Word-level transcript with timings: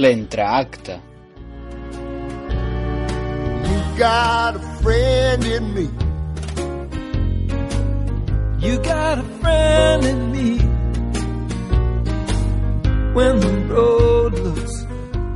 l'entreacte. 0.00 0.98
You 3.68 3.80
got 3.98 4.56
a 4.56 4.62
friend 4.82 5.44
in 5.44 5.64
me. 5.74 5.86
You 8.58 8.78
got 8.82 9.18
a 9.18 9.26
friend 9.40 10.04
in 10.04 10.20
me. 10.32 10.58
When 13.14 13.38
the 13.38 13.54
road 13.70 14.38
looks 14.40 14.86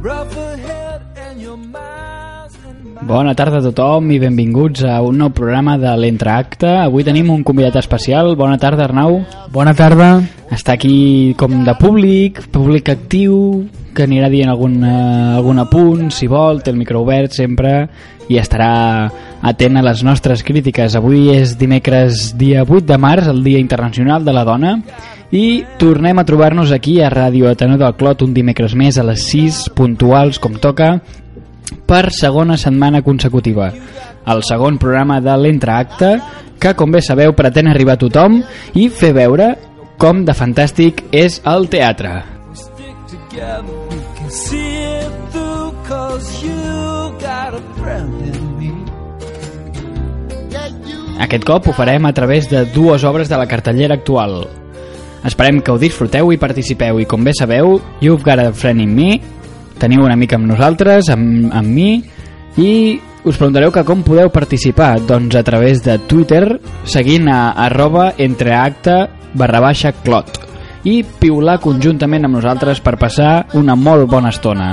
rough 0.02 0.36
ahead 0.36 1.02
and 1.14 1.41
your 1.41 1.56
miles 1.56 2.59
and 2.66 2.95
miles. 2.95 3.06
Bona 3.06 3.36
tarda 3.38 3.62
a 3.62 3.69
tothom 3.70 4.11
i 4.11 4.19
benvinguts 4.19 4.83
a 4.83 4.98
un 5.06 5.22
nou 5.22 5.30
programa 5.30 5.78
de 5.78 5.95
l'entreacte. 5.95 6.72
Avui 6.83 7.06
tenim 7.06 7.30
un 7.30 7.45
convidat 7.47 7.78
especial. 7.78 8.34
Bona 8.34 8.59
tarda, 8.59 8.88
Arnau. 8.91 9.22
Bona 9.55 9.77
tarda. 9.78 10.16
Està 10.50 10.75
aquí 10.75 11.36
com 11.38 11.62
de 11.62 11.75
públic, 11.78 12.42
públic 12.50 12.88
actiu, 12.91 13.69
que 13.98 14.07
anirà 14.07 14.30
dient 14.30 14.52
algun, 14.52 14.79
eh, 14.87 15.34
algun 15.41 15.59
apunt, 15.59 16.12
si 16.15 16.30
vol, 16.30 16.62
té 16.62 16.70
el 16.70 16.79
micro 16.79 17.02
obert 17.02 17.34
sempre 17.34 17.89
i 18.30 18.39
estarà 18.39 19.11
atent 19.43 19.79
a 19.79 19.83
les 19.83 20.05
nostres 20.06 20.45
crítiques. 20.47 20.95
Avui 20.95 21.33
és 21.34 21.56
dimecres 21.59 22.37
dia 22.39 22.62
8 22.62 22.87
de 22.87 22.98
març, 22.98 23.27
el 23.27 23.42
Dia 23.42 23.59
Internacional 23.59 24.25
de 24.25 24.34
la 24.37 24.45
Dona, 24.47 24.77
i 25.34 25.65
tornem 25.80 26.19
a 26.19 26.25
trobar-nos 26.25 26.73
aquí 26.73 27.01
a 27.03 27.11
Ràdio 27.11 27.51
Ateneu 27.51 27.80
del 27.80 27.97
Clot 27.98 28.23
un 28.25 28.33
dimecres 28.37 28.77
més 28.79 28.97
a 28.97 29.05
les 29.05 29.27
6 29.29 29.66
puntuals 29.77 30.39
com 30.39 30.56
toca 30.56 30.95
per 31.89 32.09
segona 32.15 32.56
setmana 32.56 33.03
consecutiva. 33.03 33.72
El 34.28 34.44
segon 34.44 34.78
programa 34.78 35.20
de 35.20 35.37
l'entreacte 35.37 36.15
que, 36.61 36.75
com 36.75 36.92
bé 36.92 37.03
sabeu, 37.03 37.34
pretén 37.34 37.69
arribar 37.69 37.98
a 37.98 38.05
tothom 38.06 38.42
i 38.75 38.89
fer 38.89 39.15
veure 39.17 39.55
com 39.98 40.25
de 40.25 40.37
fantàstic 40.37 41.09
és 41.12 41.42
el 41.44 41.69
teatre. 41.72 42.38
Together, 43.39 43.62
we 43.91 44.03
can 44.19 44.31
see 44.31 44.83
it 44.83 45.12
through, 45.31 45.70
cause 45.86 46.42
you 46.42 46.58
got 47.22 47.55
a 47.55 47.62
friend 47.78 48.11
in 48.27 48.58
me. 48.58 48.72
Aquest 51.22 51.44
cop 51.47 51.69
ho 51.69 51.72
farem 51.72 52.06
a 52.06 52.12
través 52.12 52.48
de 52.50 52.64
dues 52.75 53.05
obres 53.05 53.28
de 53.31 53.39
la 53.39 53.47
cartellera 53.47 53.94
actual. 53.94 54.42
Esperem 55.22 55.61
que 55.62 55.70
ho 55.70 55.78
disfruteu 55.78 56.33
i 56.34 56.39
participeu 56.39 56.98
i 56.98 57.06
com 57.06 57.22
bé 57.22 57.31
sabeu, 57.39 57.78
You've 58.03 58.27
Got 58.27 58.42
a 58.42 58.50
Friend 58.50 58.83
in 58.83 58.97
Me, 58.97 59.20
teniu 59.78 60.03
una 60.03 60.19
mica 60.19 60.34
amb 60.34 60.50
nosaltres, 60.50 61.06
amb, 61.14 61.53
amb 61.55 61.70
mi, 61.70 62.03
i 62.59 62.72
us 63.22 63.39
preguntareu 63.39 63.70
que 63.70 63.86
com 63.86 64.03
podeu 64.03 64.34
participar? 64.34 64.97
Doncs 65.06 65.39
a 65.39 65.47
través 65.47 65.86
de 65.86 66.00
Twitter, 66.11 66.59
seguint 66.91 67.31
a 67.31 67.53
arroba 67.69 68.16
entreacte 68.19 69.05
barra 69.39 69.62
baixa 69.62 69.94
clot 70.03 70.47
i 70.89 71.03
piular 71.20 71.58
conjuntament 71.61 72.25
amb 72.25 72.39
nosaltres 72.39 72.81
per 72.84 72.97
passar 73.00 73.33
una 73.58 73.77
molt 73.77 74.08
bona 74.11 74.33
estona. 74.33 74.70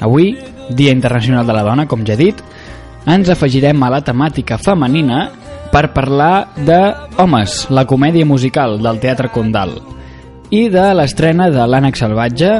Avui, 0.00 0.32
Dia 0.70 0.94
Internacional 0.94 1.46
de 1.46 1.56
la 1.56 1.64
Dona, 1.66 1.86
com 1.86 2.04
ja 2.06 2.16
he 2.16 2.20
dit, 2.20 2.40
ens 3.06 3.28
afegirem 3.30 3.82
a 3.82 3.92
la 3.92 4.02
temàtica 4.04 4.58
femenina 4.58 5.26
per 5.72 5.90
parlar 5.94 6.56
de 6.56 6.80
Homes, 7.22 7.66
la 7.70 7.84
comèdia 7.86 8.26
musical 8.26 8.80
del 8.82 8.98
Teatre 9.02 9.30
Condal 9.34 9.76
i 10.54 10.68
de 10.70 10.84
l'estrena 10.94 11.48
de 11.50 11.64
l'Ànec 11.66 11.96
Salvatge, 11.98 12.50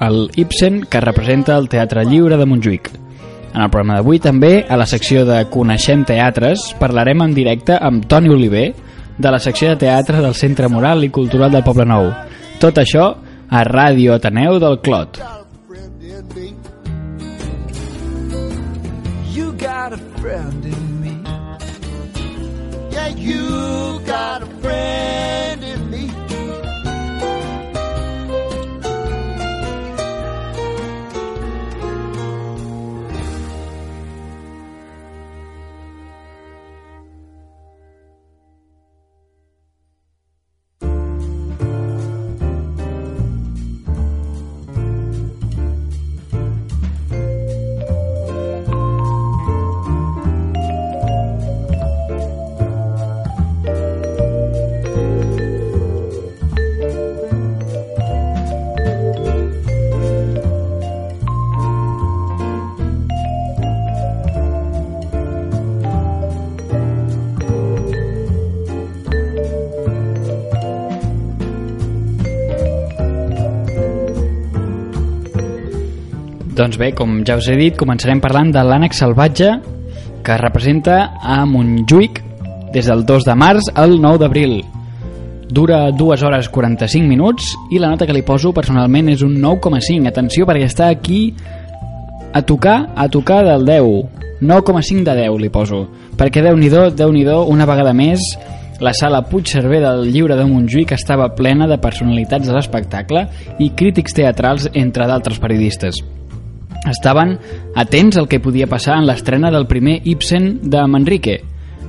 el 0.00 0.30
Ibsen, 0.40 0.86
que 0.88 1.02
representa 1.04 1.56
el 1.60 1.68
Teatre 1.68 2.06
Lliure 2.08 2.38
de 2.40 2.46
Montjuïc. 2.48 2.88
En 3.52 3.62
el 3.64 3.70
programa 3.70 3.98
d'avui 3.98 4.20
també, 4.20 4.64
a 4.68 4.76
la 4.76 4.86
secció 4.88 5.24
de 5.28 5.42
Coneixem 5.52 6.04
Teatres, 6.08 6.70
parlarem 6.80 7.24
en 7.24 7.34
directe 7.36 7.76
amb 7.76 8.06
Toni 8.08 8.32
Oliver, 8.32 8.70
de 9.18 9.30
la 9.30 9.38
secció 9.38 9.70
de 9.70 9.76
teatre 9.76 10.20
del 10.20 10.34
Centre 10.34 10.68
Moral 10.68 11.04
i 11.04 11.10
Cultural 11.10 11.50
del 11.52 11.64
Poble 11.64 11.86
Nou. 11.88 12.10
Tot 12.60 12.78
això 12.82 13.06
a 13.48 13.62
Ràdio 13.64 14.14
Ateneu 14.16 14.58
del 14.60 14.80
Clot. 14.80 15.20
You 19.32 19.52
got 19.52 19.92
a 19.92 19.98
friend 20.20 20.64
in 20.64 21.00
me. 21.00 21.14
Yeah, 22.90 23.08
you 23.08 24.00
got 24.06 24.42
a 24.42 24.46
friend 24.62 25.62
in 25.64 25.80
me. 25.80 25.85
Doncs 76.66 76.80
bé, 76.82 76.88
com 76.98 77.20
ja 77.22 77.36
us 77.38 77.46
he 77.46 77.54
dit, 77.54 77.76
començarem 77.78 78.18
parlant 78.18 78.48
de 78.50 78.58
l'ànec 78.66 78.90
salvatge 78.98 79.52
que 80.26 80.32
es 80.34 80.40
representa 80.40 80.96
a 81.22 81.36
Montjuïc 81.46 82.16
des 82.74 82.88
del 82.90 83.04
2 83.06 83.26
de 83.28 83.36
març 83.38 83.68
al 83.78 83.94
9 84.02 84.18
d'abril. 84.18 84.56
Dura 85.46 85.92
2 85.94 86.24
hores 86.26 86.48
45 86.50 87.06
minuts 87.06 87.52
i 87.70 87.78
la 87.78 87.92
nota 87.92 88.02
que 88.02 88.16
li 88.16 88.24
poso 88.26 88.50
personalment 88.56 89.12
és 89.12 89.22
un 89.22 89.36
9,5. 89.44 90.10
Atenció 90.10 90.48
perquè 90.48 90.66
està 90.66 90.88
aquí 90.90 91.20
a 92.34 92.42
tocar, 92.42 92.90
a 92.96 93.06
tocar 93.14 93.44
del 93.46 93.62
10. 93.70 94.42
9,5 94.42 95.06
de 95.06 95.16
10 95.22 95.38
li 95.44 95.52
poso. 95.54 95.84
Perquè 96.18 96.42
Déu-n'hi-do, 96.48 96.88
déu 96.90 97.14
nhi 97.14 97.22
déu 97.30 97.46
una 97.46 97.70
vegada 97.70 97.94
més, 97.94 98.26
la 98.82 98.90
sala 98.90 99.22
Puigcerver 99.30 99.84
del 99.86 100.08
Lliure 100.10 100.34
de 100.34 100.50
Montjuïc 100.50 100.98
estava 100.98 101.30
plena 101.38 101.70
de 101.70 101.78
personalitats 101.78 102.50
de 102.50 102.58
l'espectacle 102.58 103.28
i 103.62 103.70
crítics 103.70 104.18
teatrals, 104.18 104.66
entre 104.74 105.06
d'altres 105.06 105.38
periodistes 105.38 106.02
estaven 106.90 107.36
atents 107.74 108.16
al 108.16 108.28
que 108.28 108.40
podia 108.40 108.68
passar 108.70 108.98
en 109.00 109.06
l'estrena 109.08 109.50
del 109.50 109.66
primer 109.66 110.00
Ibsen 110.04 110.70
de 110.70 110.86
Manrique. 110.86 111.40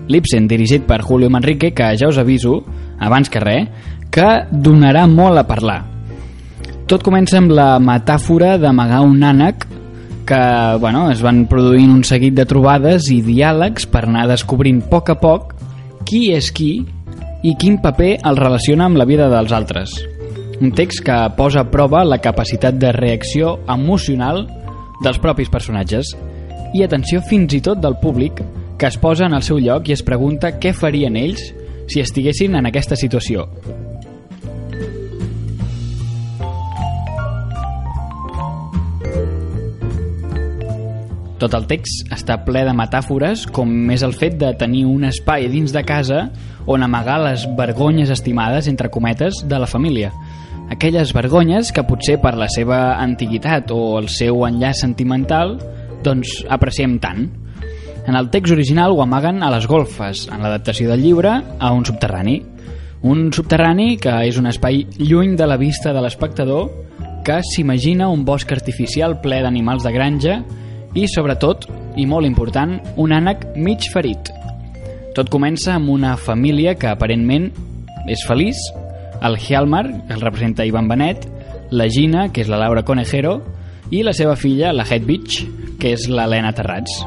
L'Ibsen, 0.08 0.48
dirigit 0.48 0.86
per 0.88 1.02
Julio 1.02 1.30
Manrique, 1.30 1.74
que 1.76 1.92
ja 2.00 2.08
us 2.08 2.18
aviso, 2.18 2.62
abans 3.00 3.30
que 3.30 3.44
res, 3.44 3.68
que 4.12 4.28
donarà 4.52 5.06
molt 5.08 5.38
a 5.38 5.48
parlar. 5.48 5.82
Tot 6.88 7.04
comença 7.04 7.38
amb 7.42 7.52
la 7.52 7.76
metàfora 7.84 8.56
d'amagar 8.62 9.02
un 9.04 9.24
ànec 9.24 9.66
que 10.28 10.78
bueno, 10.80 11.08
es 11.12 11.22
van 11.24 11.46
produint 11.48 11.92
un 11.92 12.04
seguit 12.04 12.36
de 12.36 12.46
trobades 12.48 13.08
i 13.12 13.22
diàlegs 13.24 13.88
per 13.92 14.06
anar 14.06 14.28
descobrint 14.28 14.82
a 14.84 14.90
poc 14.92 15.12
a 15.12 15.18
poc 15.20 15.54
qui 16.08 16.30
és 16.36 16.52
qui 16.52 16.72
i 17.44 17.54
quin 17.60 17.80
paper 17.84 18.18
el 18.28 18.40
relaciona 18.40 18.88
amb 18.88 19.00
la 19.00 19.08
vida 19.08 19.28
dels 19.32 19.54
altres. 19.56 19.96
Un 20.60 20.72
text 20.76 21.04
que 21.06 21.16
posa 21.38 21.64
a 21.64 21.70
prova 21.72 22.04
la 22.04 22.20
capacitat 22.24 22.80
de 22.80 22.92
reacció 22.96 23.60
emocional 23.70 24.46
dels 25.04 25.20
propis 25.22 25.52
personatges 25.54 26.14
i 26.76 26.84
atenció 26.84 27.22
fins 27.26 27.54
i 27.58 27.62
tot 27.64 27.82
del 27.84 27.98
públic 28.02 28.42
que 28.78 28.90
es 28.90 28.98
posa 29.02 29.26
en 29.26 29.34
el 29.34 29.46
seu 29.46 29.60
lloc 29.60 29.90
i 29.90 29.96
es 29.96 30.06
pregunta 30.06 30.56
què 30.62 30.74
farien 30.76 31.18
ells 31.18 31.52
si 31.88 32.02
estiguessin 32.04 32.58
en 32.60 32.68
aquesta 32.70 32.98
situació. 33.00 33.48
Tot 41.38 41.54
el 41.54 41.68
text 41.70 42.10
està 42.14 42.40
ple 42.42 42.64
de 42.66 42.74
metàfores 42.74 43.46
com 43.54 43.70
és 43.94 44.02
el 44.06 44.16
fet 44.18 44.40
de 44.42 44.50
tenir 44.58 44.88
un 44.90 45.06
espai 45.06 45.46
dins 45.54 45.74
de 45.74 45.84
casa 45.86 46.24
on 46.68 46.82
amagar 46.84 47.20
les 47.22 47.46
vergonyes 47.56 48.10
estimades, 48.10 48.68
entre 48.68 48.90
cometes, 48.90 49.44
de 49.46 49.60
la 49.62 49.70
família. 49.70 50.12
Aquelles 50.70 51.14
vergonyes 51.16 51.72
que 51.72 51.86
potser 51.88 52.18
per 52.20 52.36
la 52.36 52.50
seva 52.52 52.98
antiguitat 53.00 53.72
o 53.72 53.98
el 54.00 54.10
seu 54.12 54.44
enllaç 54.48 54.84
sentimental 54.84 55.56
doncs 56.04 56.42
apreciem 56.52 56.98
tant. 57.00 57.28
En 58.08 58.16
el 58.16 58.30
text 58.32 58.54
original 58.56 58.94
ho 58.96 59.02
amaguen 59.04 59.42
a 59.44 59.52
les 59.52 59.68
golfes, 59.68 60.28
en 60.32 60.44
l'adaptació 60.44 60.90
del 60.92 61.04
llibre 61.04 61.34
a 61.60 61.72
un 61.76 61.84
subterrani. 61.88 62.38
Un 63.08 63.28
subterrani 63.36 63.98
que 64.02 64.14
és 64.28 64.40
un 64.40 64.48
espai 64.48 64.86
lluny 64.98 65.36
de 65.40 65.48
la 65.48 65.58
vista 65.60 65.94
de 65.94 66.04
l'espectador 66.04 66.70
que 67.28 67.42
s'imagina 67.44 68.08
un 68.08 68.24
bosc 68.26 68.52
artificial 68.56 69.18
ple 69.20 69.42
d'animals 69.44 69.84
de 69.84 69.92
granja 69.92 70.38
i, 70.96 71.04
sobretot, 71.12 71.68
i 72.00 72.06
molt 72.08 72.28
important, 72.28 72.78
un 72.96 73.12
ànec 73.12 73.44
mig 73.60 73.90
ferit. 73.92 74.32
Tot 75.18 75.32
comença 75.34 75.74
amb 75.76 75.92
una 75.92 76.16
família 76.16 76.76
que 76.80 76.88
aparentment 76.88 77.50
és 78.08 78.24
feliç, 78.24 78.62
el 79.24 79.38
Hjalmar, 79.38 80.08
que 80.08 80.14
el 80.14 80.22
representa 80.22 80.66
Ivan 80.66 80.88
Benet, 80.88 81.28
la 81.72 81.90
Gina, 81.90 82.30
que 82.32 82.42
és 82.42 82.50
la 82.50 82.60
Laura 82.62 82.84
Conejero, 82.84 83.42
i 83.92 84.04
la 84.04 84.14
seva 84.14 84.36
filla, 84.36 84.74
la 84.74 84.86
Hedwig, 84.86 85.44
que 85.80 85.94
és 85.96 86.08
l'Helena 86.12 86.54
Terrats, 86.56 87.02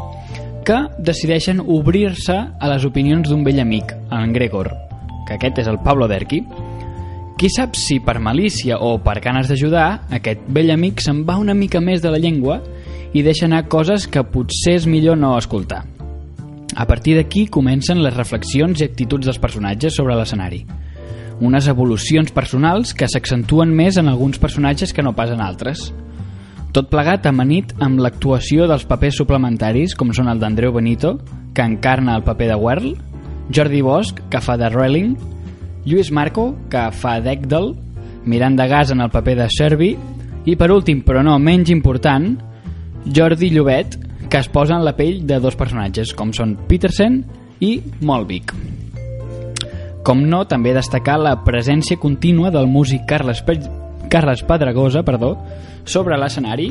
que 0.65 0.79
decideixen 0.99 1.61
obrir-se 1.61 2.37
a 2.37 2.71
les 2.73 2.85
opinions 2.89 3.29
d'un 3.29 3.45
vell 3.45 3.61
amic, 3.61 3.95
en 4.12 4.33
Gregor, 4.33 4.73
que 5.29 5.37
aquest 5.37 5.62
és 5.62 5.71
el 5.71 5.81
Pablo 5.85 6.09
Derqui. 6.09 6.43
Qui 7.41 7.49
sap 7.49 7.77
si 7.79 7.99
per 8.05 8.19
malícia 8.21 8.77
o 8.85 8.99
per 9.01 9.21
ganes 9.25 9.49
d'ajudar, 9.49 10.06
aquest 10.13 10.45
vell 10.53 10.73
amic 10.75 11.01
se'n 11.01 11.25
va 11.29 11.39
una 11.41 11.56
mica 11.56 11.81
més 11.81 12.03
de 12.05 12.13
la 12.13 12.21
llengua 12.21 12.61
i 13.17 13.25
deixa 13.27 13.47
anar 13.49 13.65
coses 13.73 14.06
que 14.06 14.23
potser 14.23 14.77
és 14.77 14.87
millor 14.87 15.17
no 15.19 15.33
escoltar. 15.39 15.85
A 16.77 16.87
partir 16.87 17.17
d'aquí 17.17 17.47
comencen 17.51 18.03
les 18.05 18.15
reflexions 18.15 18.81
i 18.81 18.87
actituds 18.87 19.27
dels 19.27 19.41
personatges 19.43 19.97
sobre 19.97 20.15
l'escenari. 20.15 20.63
Unes 21.41 21.67
evolucions 21.73 22.33
personals 22.37 22.93
que 22.93 23.09
s'accentuen 23.09 23.73
més 23.73 23.97
en 23.97 24.11
alguns 24.13 24.39
personatges 24.39 24.93
que 24.93 25.03
no 25.03 25.15
pas 25.17 25.33
en 25.33 25.41
altres. 25.41 25.89
Tot 26.71 26.91
plegat 26.93 27.25
amanit 27.27 27.73
amb 27.83 27.99
l'actuació 27.99 28.69
dels 28.71 28.85
papers 28.87 29.17
suplementaris, 29.19 29.97
com 29.99 30.13
són 30.15 30.29
el 30.31 30.39
d'Andreu 30.39 30.75
Benito, 30.77 31.17
que 31.57 31.65
encarna 31.67 32.15
el 32.15 32.23
paper 32.23 32.51
de 32.53 32.59
Werl, 32.61 32.93
Jordi 33.51 33.81
Bosch, 33.83 34.21
que 34.31 34.43
fa 34.45 34.57
de 34.61 34.69
Relling, 34.71 35.17
Lluís 35.85 36.13
Marco, 36.13 36.53
que 36.71 36.85
fa 36.93 37.17
d'Egdal, 37.25 37.73
Miranda 38.25 38.69
Gas 38.71 38.93
en 38.93 39.01
el 39.01 39.11
paper 39.11 39.37
de 39.41 39.49
Servi, 39.51 39.95
i 40.47 40.55
per 40.57 40.71
últim, 40.71 41.03
però 41.03 41.25
no 41.27 41.39
menys 41.43 41.73
important, 41.73 42.37
Jordi 43.17 43.51
Llobet, 43.51 43.97
que 44.31 44.39
es 44.39 44.49
posa 44.53 44.77
en 44.77 44.85
la 44.85 44.95
pell 44.97 45.25
de 45.27 45.41
dos 45.43 45.57
personatges, 45.59 46.15
com 46.15 46.31
són 46.37 46.55
Petersen 46.69 47.25
i 47.65 47.81
Molvik. 48.07 48.55
Com 50.06 50.23
no, 50.29 50.44
també 50.49 50.73
destacar 50.73 51.19
la 51.20 51.35
presència 51.44 52.00
contínua 52.00 52.50
del 52.50 52.69
músic 52.70 53.05
Carles, 53.08 53.43
Pe 53.44 53.58
Carles 54.11 54.43
Pedregosa 54.43 55.05
perdó, 55.06 55.35
sobre 55.85 56.17
l'escenari, 56.19 56.70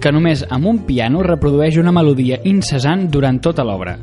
que 0.00 0.12
només 0.12 0.46
amb 0.48 0.66
un 0.66 0.82
piano 0.88 1.22
reprodueix 1.22 1.76
una 1.78 1.92
melodia 1.92 2.40
incessant 2.48 3.06
durant 3.12 3.38
tota 3.44 3.66
l'obra, 3.68 3.98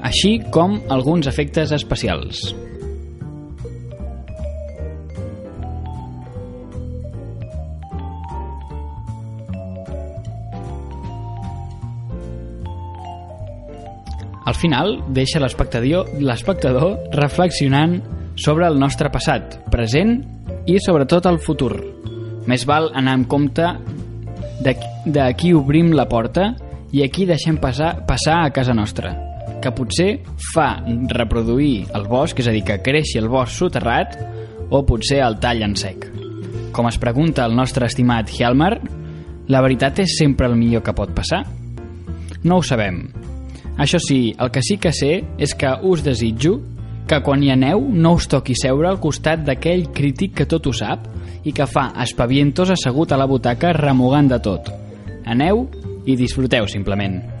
així 0.00 0.38
com 0.52 0.78
alguns 0.92 1.26
efectes 1.30 1.72
especials. 1.72 2.50
Al 14.50 14.56
final, 14.58 14.96
deixa 15.14 15.38
l'espectador 15.38 16.96
reflexionant 17.14 18.00
sobre 18.34 18.66
el 18.66 18.80
nostre 18.82 19.06
passat, 19.14 19.60
present 19.70 20.16
i 20.66 20.74
sobretot 20.82 21.28
el 21.30 21.38
futur. 21.38 21.76
Més 22.50 22.64
val 22.66 22.88
anar 22.98 23.14
amb 23.14 23.28
compte 23.30 23.68
de, 24.66 24.74
de 25.06 25.28
qui 25.38 25.52
obrim 25.54 25.92
la 25.94 26.08
porta 26.10 26.48
i 26.90 27.04
a 27.04 27.08
qui 27.14 27.28
deixem 27.30 27.60
passar, 27.62 27.92
passar 28.08 28.40
a 28.40 28.50
casa 28.50 28.74
nostra, 28.74 29.14
que 29.62 29.70
potser 29.70 30.08
fa 30.50 30.82
reproduir 31.14 31.86
el 31.94 32.10
bosc, 32.10 32.42
és 32.42 32.50
a 32.50 32.56
dir, 32.56 32.64
que 32.66 32.80
creixi 32.82 33.22
el 33.22 33.30
bosc 33.30 33.54
soterrat, 33.54 34.18
o 34.66 34.82
potser 34.82 35.22
el 35.28 35.38
tall 35.38 35.62
en 35.62 35.78
sec. 35.78 36.10
Com 36.74 36.90
es 36.90 36.98
pregunta 36.98 37.46
el 37.46 37.54
nostre 37.54 37.86
estimat 37.86 38.34
Hjalmar, 38.34 38.74
la 39.46 39.62
veritat 39.62 40.02
és 40.02 40.18
sempre 40.18 40.50
el 40.50 40.58
millor 40.58 40.82
que 40.82 40.98
pot 40.98 41.14
passar? 41.14 41.44
No 42.42 42.58
ho 42.58 42.66
sabem, 42.66 43.04
això 43.80 43.96
sí, 43.96 44.34
el 44.36 44.50
que 44.52 44.60
sí 44.60 44.76
que 44.76 44.92
sé 44.92 45.14
és 45.40 45.54
que 45.56 45.72
us 45.88 46.04
desitjo 46.04 46.58
que 47.08 47.22
quan 47.24 47.42
hi 47.42 47.48
aneu 47.54 47.80
no 47.80 48.12
us 48.18 48.28
toqui 48.30 48.54
seure 48.54 48.90
al 48.90 49.00
costat 49.00 49.40
d'aquell 49.46 49.88
crític 49.96 50.36
que 50.36 50.46
tot 50.46 50.68
ho 50.68 50.74
sap 50.76 51.08
i 51.48 51.56
que 51.56 51.66
fa 51.66 51.88
espavientos 52.04 52.70
assegut 52.76 53.10
a 53.10 53.18
la 53.18 53.26
butaca 53.26 53.72
remugant 53.72 54.28
de 54.28 54.38
tot. 54.44 54.70
Aneu 55.24 55.66
i 56.04 56.16
disfruteu 56.20 56.68
simplement. 56.68 57.39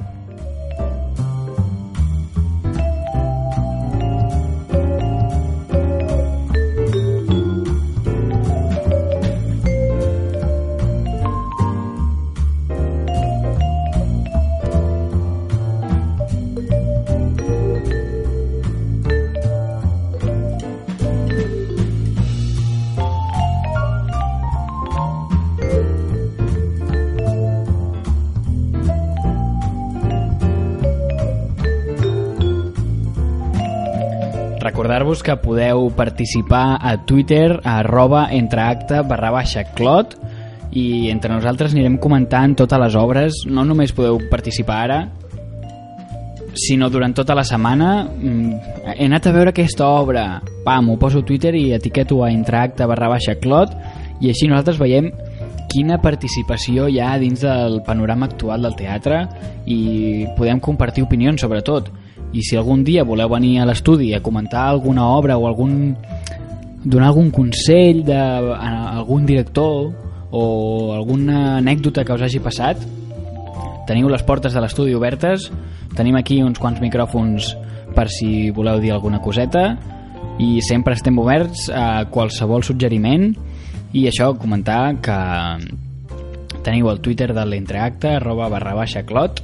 Recordar-vos 35.10 35.22
que 35.24 35.36
podeu 35.42 35.90
participar 35.96 36.78
a 36.80 37.04
Twitter 37.04 37.60
a 37.64 37.80
arroba 37.80 38.28
entreacte 38.30 39.00
barra 39.02 39.32
baixa 39.34 39.64
clot 39.74 40.14
i 40.70 41.10
entre 41.10 41.32
nosaltres 41.32 41.74
anirem 41.74 41.96
comentant 41.98 42.54
totes 42.54 42.78
les 42.78 42.94
obres. 42.94 43.40
No 43.46 43.64
només 43.66 43.90
podeu 43.90 44.20
participar 44.30 44.76
ara, 44.84 44.98
sinó 46.54 46.86
durant 46.94 47.14
tota 47.16 47.34
la 47.34 47.42
setmana. 47.42 48.04
Mm, 48.06 48.54
He 48.94 49.08
anat 49.08 49.26
a 49.26 49.32
veure 49.34 49.50
aquesta 49.50 49.88
obra, 49.88 50.42
pam, 50.64 50.90
ho 50.90 50.98
poso 50.98 51.24
a 51.24 51.26
Twitter 51.26 51.56
i 51.58 51.72
etiqueto 51.74 52.22
a 52.22 52.30
entreacte 52.30 52.86
barra 52.86 53.08
baixa 53.10 53.34
clot 53.34 53.74
i 54.20 54.30
així 54.30 54.46
nosaltres 54.46 54.78
veiem 54.78 55.10
quina 55.70 55.98
participació 55.98 56.86
hi 56.86 57.00
ha 57.00 57.16
dins 57.18 57.42
del 57.42 57.80
panorama 57.82 58.30
actual 58.30 58.62
del 58.62 58.78
teatre 58.78 59.24
i 59.66 60.28
podem 60.38 60.62
compartir 60.62 61.02
opinions 61.02 61.42
sobretot 61.42 61.90
i 62.32 62.42
si 62.46 62.56
algun 62.56 62.84
dia 62.84 63.04
voleu 63.04 63.28
venir 63.28 63.58
a 63.60 63.66
l'estudi 63.66 64.12
a 64.14 64.22
comentar 64.22 64.68
alguna 64.68 65.06
obra 65.08 65.38
o 65.38 65.46
algun 65.48 65.96
donar 66.84 67.08
algun 67.08 67.30
consell 67.30 68.04
de 68.04 68.16
a 68.16 68.96
algun 69.00 69.26
director 69.26 69.92
o 70.30 70.92
alguna 70.94 71.58
anècdota 71.58 72.04
que 72.04 72.14
us 72.14 72.22
hagi 72.22 72.38
passat 72.40 72.78
teniu 73.90 74.08
les 74.08 74.22
portes 74.22 74.54
de 74.54 74.60
l'estudi 74.62 74.94
obertes. 74.94 75.48
Tenim 75.98 76.14
aquí 76.14 76.38
uns 76.46 76.60
quants 76.62 76.78
micròfons 76.78 77.50
per 77.96 78.06
si 78.08 78.50
voleu 78.54 78.78
dir 78.78 78.92
alguna 78.94 79.18
coseta. 79.18 79.74
I 80.38 80.60
sempre 80.62 80.94
estem 80.94 81.18
oberts 81.18 81.66
a 81.74 82.06
qualsevol 82.12 82.62
suggeriment. 82.62 83.32
I 83.90 84.06
això, 84.06 84.30
comentar 84.38 84.94
que 85.02 85.18
teniu 86.62 86.90
el 86.92 87.00
Twitter 87.02 87.32
de 87.34 87.44
l'entreacte 87.48 88.14
arroba 88.20 88.48
barra 88.52 88.76
baixa 88.78 89.02
clot 89.08 89.40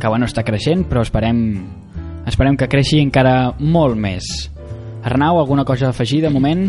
que 0.00 0.08
bueno, 0.08 0.26
està 0.28 0.42
creixent 0.44 0.84
però 0.88 1.02
esperem 1.04 1.38
esperem 2.26 2.58
que 2.58 2.68
creixi 2.68 3.00
encara 3.02 3.54
molt 3.58 3.96
més 3.96 4.50
Arnau, 5.06 5.38
alguna 5.38 5.64
cosa 5.64 5.86
a 5.86 5.90
afegir 5.94 6.20
de 6.24 6.30
moment? 6.34 6.66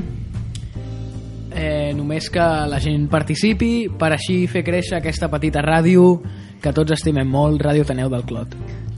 eh, 1.57 1.93
només 1.95 2.29
que 2.29 2.45
la 2.69 2.79
gent 2.83 3.07
participi 3.09 3.87
per 3.89 4.11
així 4.13 4.43
fer 4.51 4.63
créixer 4.65 4.99
aquesta 4.99 5.29
petita 5.33 5.63
ràdio 5.65 6.17
que 6.61 6.73
tots 6.73 6.93
estimem 6.93 7.27
molt, 7.29 7.61
Ràdio 7.61 7.85
Taneu 7.85 8.09
del 8.13 8.25
Clot. 8.29 8.55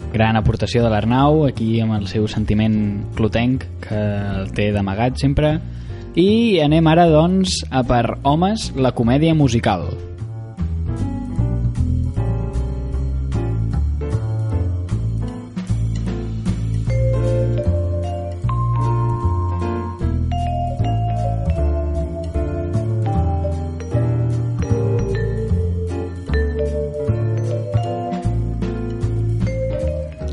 gran 0.10 0.36
aportació 0.36 0.82
de 0.82 0.90
l'Arnau 0.90 1.44
aquí 1.46 1.80
amb 1.84 1.94
el 1.94 2.08
seu 2.10 2.26
sentiment 2.28 3.06
clotenc 3.16 3.66
que 3.84 4.00
el 4.40 4.50
té 4.58 4.72
d'amagat 4.74 5.22
sempre 5.22 5.60
i 6.18 6.60
anem 6.66 6.88
ara 6.90 7.06
doncs 7.08 7.62
a 7.70 7.84
per 7.86 8.18
Homes, 8.24 8.72
la 8.76 8.92
comèdia 8.92 9.36
musical 9.36 10.09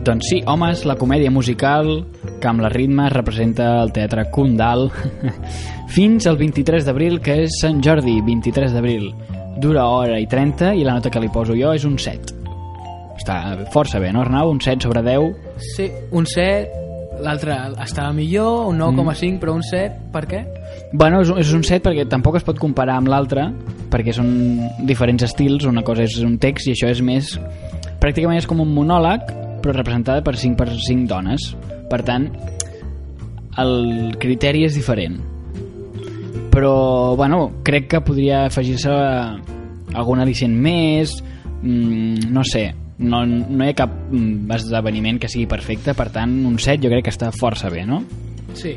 Doncs 0.07 0.29
sí, 0.31 0.37
Homes, 0.47 0.85
la 0.87 0.95
comèdia 0.95 1.33
musical 1.35 2.05
que 2.39 2.47
amb 2.47 2.63
la 2.63 2.69
ritme 2.71 3.09
representa 3.11 3.81
el 3.83 3.91
teatre 3.91 4.29
Kundal 4.31 4.85
fins 5.97 6.29
al 6.31 6.37
23 6.39 6.85
d'abril, 6.87 7.17
que 7.19 7.41
és 7.43 7.57
Sant 7.59 7.81
Jordi, 7.83 8.21
23 8.23 8.77
d'abril. 8.77 9.09
Dura 9.59 9.89
hora 9.91 10.21
i 10.23 10.29
30 10.31 10.77
i 10.79 10.85
la 10.87 10.95
nota 10.95 11.11
que 11.11 11.19
li 11.19 11.31
poso 11.35 11.57
jo 11.59 11.73
és 11.75 11.83
un 11.89 11.97
7. 11.99 12.37
Està 13.19 13.41
força 13.75 13.99
bé, 13.99 14.13
no, 14.15 14.23
Arnau? 14.23 14.53
Un 14.55 14.61
7 14.63 14.87
sobre 14.87 15.03
10. 15.03 15.57
Sí, 15.75 15.89
un 16.15 16.29
7, 16.31 17.19
l'altre 17.27 17.57
estava 17.83 18.13
millor, 18.15 18.69
un 18.71 18.79
9,5, 18.79 19.33
mm. 19.33 19.41
però 19.43 19.57
un 19.59 19.65
7, 19.67 20.07
per 20.15 20.23
què? 20.31 20.45
Bueno, 20.93 21.25
és, 21.25 21.33
és 21.43 21.51
un 21.57 21.65
7 21.67 21.83
perquè 21.89 22.05
tampoc 22.13 22.39
es 22.39 22.47
pot 22.47 22.61
comparar 22.63 23.01
amb 23.01 23.11
l'altre, 23.11 23.49
perquè 23.91 24.15
són 24.15 24.31
diferents 24.87 25.27
estils, 25.27 25.67
una 25.67 25.83
cosa 25.83 26.07
és 26.07 26.15
un 26.23 26.39
text 26.39 26.71
i 26.71 26.77
això 26.77 26.95
és 26.95 27.03
més... 27.03 27.35
Pràcticament 27.97 28.39
és 28.39 28.47
com 28.47 28.61
un 28.61 28.69
monòleg, 28.77 29.46
però 29.67 29.75
representada 29.75 30.23
per 30.23 30.37
5 30.39 30.57
per 30.57 30.71
5 30.71 31.09
dones. 31.11 31.51
Per 31.91 32.03
tant, 32.07 32.29
el 33.59 34.15
criteri 34.23 34.65
és 34.67 34.77
diferent. 34.79 35.19
Però, 36.55 37.17
bueno, 37.19 37.51
crec 37.67 37.91
que 37.91 38.03
podria 38.05 38.47
afegir-se 38.47 38.93
algun 39.97 40.23
al·licient 40.23 40.55
més, 40.55 41.19
mm, 41.63 42.31
no 42.33 42.45
sé, 42.45 42.71
no, 42.99 43.25
no 43.27 43.65
hi 43.65 43.73
ha 43.73 43.77
cap 43.77 43.93
mm, 43.93 44.47
esdeveniment 44.57 45.19
que 45.21 45.29
sigui 45.29 45.49
perfecte, 45.51 45.95
per 45.99 46.09
tant, 46.15 46.39
un 46.49 46.57
7 46.59 46.81
jo 46.85 46.93
crec 46.93 47.09
que 47.09 47.13
està 47.15 47.33
força 47.35 47.69
bé, 47.73 47.85
no? 47.89 48.03
Sí. 48.55 48.77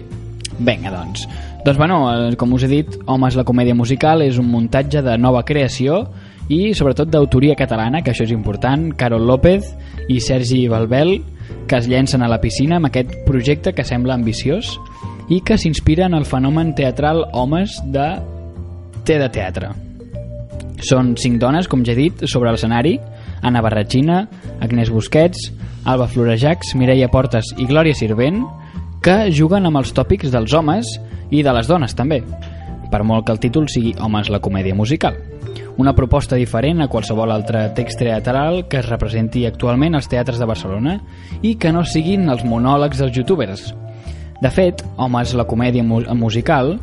Vinga, 0.60 0.92
doncs. 0.92 1.24
Doncs, 1.64 1.78
bueno, 1.78 2.02
com 2.40 2.58
us 2.58 2.66
he 2.66 2.72
dit, 2.72 2.98
Homes, 3.06 3.38
la 3.40 3.46
comèdia 3.48 3.78
musical 3.78 4.26
és 4.26 4.40
un 4.42 4.50
muntatge 4.52 5.04
de 5.06 5.16
nova 5.22 5.46
creació 5.48 6.08
i 6.50 6.74
sobretot 6.74 7.12
d'autoria 7.14 7.56
catalana, 7.56 8.02
que 8.02 8.12
això 8.12 8.26
és 8.26 8.34
important, 8.34 8.90
Carol 8.98 9.28
López 9.30 9.70
i 10.10 10.20
Sergi 10.20 10.64
Balbel, 10.68 11.20
que 11.70 11.78
es 11.78 11.88
llencen 11.88 12.24
a 12.26 12.30
la 12.30 12.42
piscina 12.42 12.78
amb 12.78 12.90
aquest 12.90 13.14
projecte 13.28 13.74
que 13.78 13.86
sembla 13.86 14.18
ambiciós 14.18 14.74
i 15.30 15.44
que 15.46 15.60
s'inspira 15.62 16.08
en 16.10 16.18
el 16.18 16.26
fenomen 16.26 16.74
teatral 16.76 17.28
Homes 17.38 17.78
de 17.94 18.08
Té 19.06 19.20
de 19.22 19.30
Teatre. 19.30 19.70
Són 20.82 21.14
cinc 21.20 21.38
dones, 21.42 21.68
com 21.70 21.84
ja 21.86 21.94
he 21.94 22.00
dit, 22.00 22.26
sobre 22.26 22.50
l'escenari, 22.50 22.98
Anna 23.46 23.62
Barratxina, 23.62 24.24
Agnès 24.64 24.90
Busquets, 24.90 25.52
Alba 25.86 26.08
Florejacs, 26.10 26.74
Mireia 26.76 27.12
Portes 27.12 27.54
i 27.58 27.68
Glòria 27.70 27.96
Sirvent, 27.96 28.42
que 29.04 29.30
juguen 29.32 29.68
amb 29.70 29.80
els 29.80 29.94
tòpics 29.96 30.32
dels 30.34 30.54
homes 30.58 30.98
i 31.30 31.44
de 31.46 31.54
les 31.56 31.70
dones 31.70 31.94
també, 31.96 32.24
per 32.90 33.04
molt 33.06 33.28
que 33.28 33.36
el 33.36 33.44
títol 33.44 33.70
sigui 33.70 33.94
Homes 34.02 34.32
la 34.34 34.42
comèdia 34.42 34.76
musical. 34.76 35.16
Una 35.80 35.94
proposta 35.96 36.36
diferent 36.36 36.84
a 36.84 36.90
qualsevol 36.92 37.32
altre 37.32 37.62
text 37.72 38.02
teatral 38.04 38.66
que 38.68 38.82
es 38.82 38.88
representi 38.90 39.46
actualment 39.48 39.96
als 39.96 40.10
teatres 40.12 40.40
de 40.42 40.48
Barcelona 40.50 40.98
i 41.40 41.54
que 41.56 41.72
no 41.72 41.86
siguin 41.88 42.28
els 42.28 42.44
monòlegs 42.44 43.00
dels 43.00 43.16
youtubers. 43.16 43.70
De 44.44 44.52
fet, 44.52 44.84
Homes 45.00 45.32
la 45.40 45.46
comèdia 45.48 45.84
mu 45.84 46.02
musical 46.20 46.74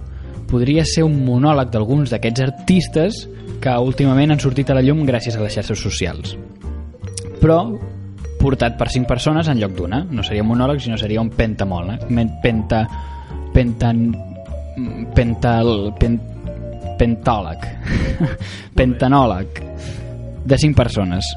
podria 0.48 0.84
ser 0.88 1.04
un 1.04 1.18
monòleg 1.26 1.68
d'alguns 1.74 2.14
d'aquests 2.14 2.44
artistes 2.46 3.18
que 3.60 3.74
últimament 3.84 4.32
han 4.32 4.40
sortit 4.40 4.70
a 4.72 4.78
la 4.78 4.84
llum 4.86 5.04
gràcies 5.04 5.36
a 5.36 5.42
les 5.44 5.58
xarxes 5.58 5.82
socials. 5.82 6.32
Però 7.42 7.58
portat 8.40 8.78
per 8.80 8.88
cinc 8.92 9.08
persones 9.10 9.48
en 9.52 9.60
lloc 9.60 9.74
d'una. 9.76 10.06
No 10.08 10.24
seria 10.24 10.44
un 10.44 10.54
monòleg, 10.54 10.80
sinó 10.80 10.96
seria 10.96 11.20
un 11.20 11.28
pentamòleg. 11.36 12.08
Penta... 12.40 12.86
Pentan... 13.52 14.06
Pental... 15.16 15.92
Pen, 16.00 16.16
pentòleg. 16.98 17.66
Pentanòleg. 18.78 19.62
De 20.46 20.58
cinc 20.58 20.76
persones. 20.78 21.28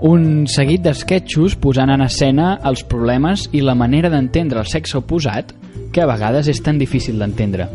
Un 0.00 0.46
seguit 0.48 0.80
d'esquetxos 0.80 1.58
posant 1.60 1.92
en 1.92 2.00
escena 2.06 2.54
els 2.64 2.82
problemes 2.88 3.48
i 3.52 3.60
la 3.60 3.76
manera 3.76 4.08
d'entendre 4.08 4.62
el 4.62 4.70
sexe 4.70 4.96
oposat 4.96 5.52
que 5.92 6.00
a 6.00 6.08
vegades 6.08 6.48
és 6.48 6.62
tan 6.64 6.78
difícil 6.80 7.18
d'entendre. 7.20 7.68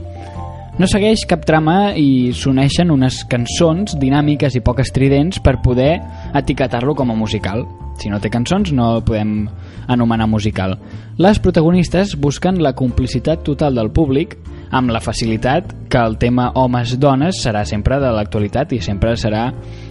No 0.75 0.89
segueix 0.91 1.21
cap 1.23 1.45
trama 1.47 1.93
i 1.95 2.33
s'uneixen 2.35 2.89
unes 2.91 3.21
cançons 3.31 3.93
dinàmiques 3.95 4.57
i 4.57 4.61
poc 4.65 4.81
estridents 4.83 5.39
per 5.39 5.61
poder 5.63 6.01
etiquetar-lo 6.35 6.97
com 6.99 7.13
a 7.13 7.15
musical. 7.15 7.63
Si 7.95 8.09
no 8.11 8.19
té 8.19 8.27
cançons 8.33 8.73
no 8.75 8.89
el 8.97 9.05
podem 9.07 9.45
anomenar 9.87 10.27
musical. 10.27 10.75
Les 11.15 11.39
protagonistes 11.39 12.17
busquen 12.19 12.59
la 12.59 12.73
complicitat 12.75 13.45
total 13.47 13.79
del 13.79 13.93
públic 13.95 14.35
amb 14.71 14.91
la 14.91 15.01
facilitat 15.01 15.73
que 15.89 16.01
el 16.01 16.17
tema 16.17 16.51
homes-dones 16.55 17.43
serà 17.45 17.65
sempre 17.65 17.99
de 18.01 18.11
l'actualitat 18.15 18.73
i 18.73 18.81
sempre 18.81 19.15
serà 19.19 19.47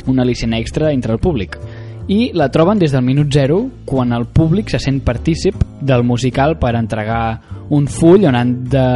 un 0.07 0.19
al·licient 0.21 0.57
extra 0.59 0.93
entre 0.93 1.14
el 1.14 1.23
públic 1.23 1.59
i 2.09 2.33
la 2.37 2.50
troben 2.52 2.78
des 2.78 2.93
del 2.93 3.02
minut 3.02 3.33
zero 3.33 3.62
quan 3.88 4.12
el 4.12 4.26
públic 4.26 4.69
se 4.69 4.78
sent 4.78 5.00
partícip 5.04 5.57
del 5.81 6.04
musical 6.04 6.59
per 6.61 6.75
entregar 6.76 7.40
un 7.71 7.87
full 7.88 8.26
on 8.28 8.37
han 8.37 8.52
de 8.69 8.88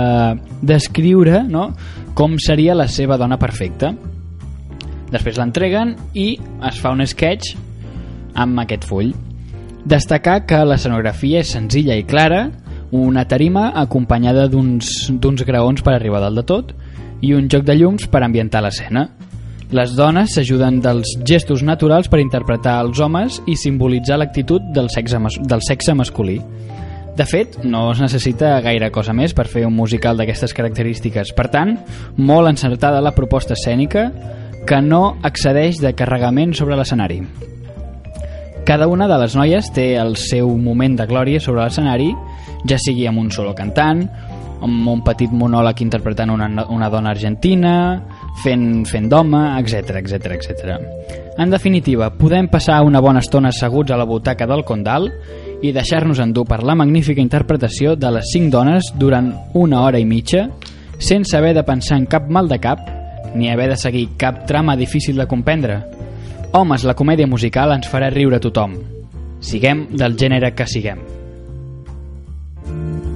descriure 0.61 1.43
no, 1.49 1.71
com 2.15 2.37
seria 2.39 2.75
la 2.75 2.89
seva 2.89 3.17
dona 3.17 3.39
perfecta. 3.39 3.95
Després 5.09 5.39
l'entreguen 5.41 5.95
i 6.13 6.35
es 6.69 6.81
fa 6.83 6.93
un 6.93 7.05
sketch 7.07 7.55
amb 8.37 8.61
aquest 8.61 8.85
full. 8.85 9.15
Destacar 9.89 10.43
que 10.45 10.61
l'escenografia 10.67 11.41
és 11.41 11.55
senzilla 11.55 11.97
i 11.97 12.05
clara, 12.05 12.51
una 12.91 13.27
tarima 13.29 13.73
acompanyada 13.77 14.47
d'uns 14.49 15.45
graons 15.45 15.83
per 15.85 15.95
arribar 15.95 16.23
dalt 16.25 16.41
de 16.41 16.45
tot 16.47 16.75
i 17.21 17.35
un 17.35 17.49
joc 17.51 17.65
de 17.67 17.77
llums 17.77 18.07
per 18.09 18.23
ambientar 18.23 18.63
l'escena. 18.63 19.09
Les 19.75 19.93
dones 19.93 20.33
s'ajuden 20.33 20.79
dels 20.81 21.19
gestos 21.29 21.63
naturals 21.63 22.09
per 22.09 22.23
interpretar 22.23 22.79
els 22.81 23.01
homes 23.05 23.43
i 23.47 23.57
simbolitzar 23.57 24.17
l'actitud 24.17 24.65
del, 24.73 24.89
sexe, 24.89 25.21
del 25.45 25.65
sexe 25.67 25.95
masculí. 25.95 26.39
De 27.19 27.27
fet, 27.27 27.59
no 27.67 27.91
es 27.93 28.01
necessita 28.01 28.55
gaire 28.65 28.93
cosa 28.95 29.13
més 29.13 29.35
per 29.35 29.49
fer 29.51 29.67
un 29.67 29.75
musical 29.75 30.17
d'aquestes 30.17 30.55
característiques. 30.55 31.35
Per 31.37 31.49
tant, 31.53 31.75
molt 32.17 32.49
encertada 32.49 33.03
la 33.05 33.13
proposta 33.13 33.59
escènica 33.59 34.07
que 34.69 34.81
no 34.81 35.19
excedeix 35.27 35.83
de 35.83 35.93
carregament 35.99 36.55
sobre 36.55 36.79
l'escenari. 36.79 37.21
Cada 38.69 38.87
una 38.87 39.09
de 39.09 39.17
les 39.21 39.35
noies 39.37 39.69
té 39.75 39.95
el 39.97 40.15
seu 40.21 40.55
moment 40.57 40.97
de 40.97 41.09
glòria 41.11 41.41
sobre 41.41 41.65
l'escenari, 41.65 42.13
ja 42.67 42.79
sigui 42.81 43.07
amb 43.07 43.21
un 43.23 43.31
solo 43.31 43.55
cantant, 43.55 44.03
amb 44.63 44.89
un 44.91 45.03
petit 45.07 45.31
monòleg 45.31 45.83
interpretant 45.85 46.33
una, 46.35 46.49
una 46.75 46.89
dona 46.91 47.13
argentina, 47.15 47.73
fent, 48.43 48.85
fent 48.89 49.09
d'home, 49.11 49.43
etc 49.61 50.01
etc 50.01 50.35
etc. 50.35 50.79
En 51.39 51.51
definitiva, 51.51 52.11
podem 52.19 52.49
passar 52.51 52.81
una 52.83 53.01
bona 53.01 53.23
estona 53.23 53.53
asseguts 53.53 53.95
a 53.95 53.99
la 53.99 54.07
butaca 54.09 54.47
del 54.51 54.65
Condal 54.67 55.07
i 55.63 55.73
deixar-nos 55.75 56.19
endur 56.23 56.47
per 56.47 56.63
la 56.67 56.75
magnífica 56.79 57.23
interpretació 57.23 57.95
de 57.97 58.11
les 58.15 58.33
cinc 58.33 58.51
dones 58.55 58.93
durant 58.99 59.31
una 59.59 59.83
hora 59.87 59.99
i 59.99 60.07
mitja, 60.07 60.49
sense 60.99 61.37
haver 61.39 61.55
de 61.55 61.67
pensar 61.67 61.99
en 61.99 62.09
cap 62.11 62.27
mal 62.31 62.51
de 62.51 62.59
cap, 62.63 62.83
ni 63.35 63.51
haver 63.51 63.69
de 63.71 63.77
seguir 63.77 64.09
cap 64.19 64.47
trama 64.47 64.77
difícil 64.77 65.17
de 65.17 65.27
comprendre. 65.27 65.83
Homes, 66.53 66.85
la 66.85 66.97
comèdia 66.97 67.29
musical 67.29 67.75
ens 67.77 67.91
farà 67.91 68.11
riure 68.11 68.39
a 68.39 68.43
tothom. 68.43 68.79
Siguem 69.39 69.87
del 69.95 70.19
gènere 70.19 70.55
que 70.57 70.67
siguem. 70.67 71.18
Mm-hmm. 72.69 73.08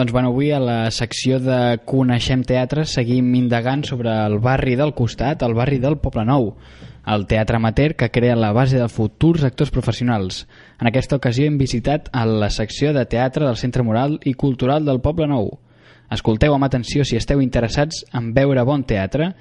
Doncs 0.00 0.12
bueno, 0.12 0.28
avui 0.28 0.48
a 0.50 0.58
la 0.58 0.90
secció 0.96 1.36
de 1.44 1.76
Coneixem 1.84 2.40
Teatre 2.48 2.86
seguim 2.88 3.34
indagant 3.36 3.82
sobre 3.84 4.08
el 4.24 4.38
barri 4.40 4.72
del 4.80 4.94
costat, 4.96 5.42
el 5.44 5.52
barri 5.52 5.76
del 5.76 5.98
Poble 6.00 6.22
Nou, 6.24 6.46
el 7.04 7.26
teatre 7.28 7.58
amateur 7.58 7.92
que 8.00 8.08
crea 8.08 8.32
la 8.32 8.54
base 8.56 8.78
de 8.80 8.86
futurs 8.88 9.42
actors 9.44 9.68
professionals. 9.74 10.46
En 10.80 10.88
aquesta 10.88 11.18
ocasió 11.20 11.44
hem 11.44 11.58
visitat 11.60 12.08
a 12.16 12.22
la 12.24 12.48
secció 12.48 12.94
de 12.96 13.02
teatre 13.04 13.44
del 13.44 13.58
Centre 13.60 13.84
Moral 13.84 14.16
i 14.24 14.32
Cultural 14.32 14.86
del 14.88 15.02
Poble 15.04 15.26
Nou. 15.28 15.50
Escolteu 16.08 16.56
amb 16.56 16.64
atenció 16.64 17.04
si 17.04 17.18
esteu 17.20 17.42
interessats 17.44 18.00
en 18.16 18.30
veure 18.32 18.64
bon 18.64 18.86
teatre 18.88 19.34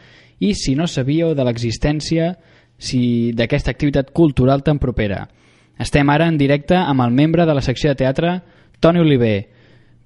i 0.44 0.50
si 0.60 0.74
no 0.76 0.90
sabíeu 0.92 1.32
de 1.40 1.46
l'existència 1.48 2.34
si 2.76 3.32
d'aquesta 3.32 3.72
activitat 3.72 4.12
cultural 4.12 4.60
tan 4.68 4.84
propera. 4.84 5.22
Estem 5.80 6.12
ara 6.12 6.28
en 6.28 6.36
directe 6.36 6.76
amb 6.76 7.08
el 7.08 7.16
membre 7.16 7.48
de 7.48 7.56
la 7.56 7.64
secció 7.64 7.94
de 7.96 8.02
teatre, 8.04 8.42
Toni 8.82 9.00
Oliver. 9.00 9.59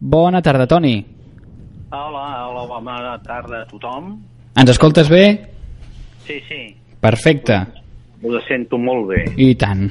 Bona 0.05 0.41
tarda, 0.41 0.67
Toni. 0.67 0.97
Hola, 1.93 2.47
hola, 2.49 2.63
bona 2.67 2.95
tarda 3.23 3.61
a 3.63 3.67
tothom. 3.69 4.17
Ens 4.59 4.69
escoltes 4.73 5.07
bé? 5.09 5.23
Sí, 6.27 6.39
sí, 6.47 6.75
Perfecte. 7.01 7.55
ho 8.23 8.39
sento 8.47 8.77
molt 8.79 9.07
bé. 9.09 9.23
I 9.37 9.53
tant. 9.59 9.89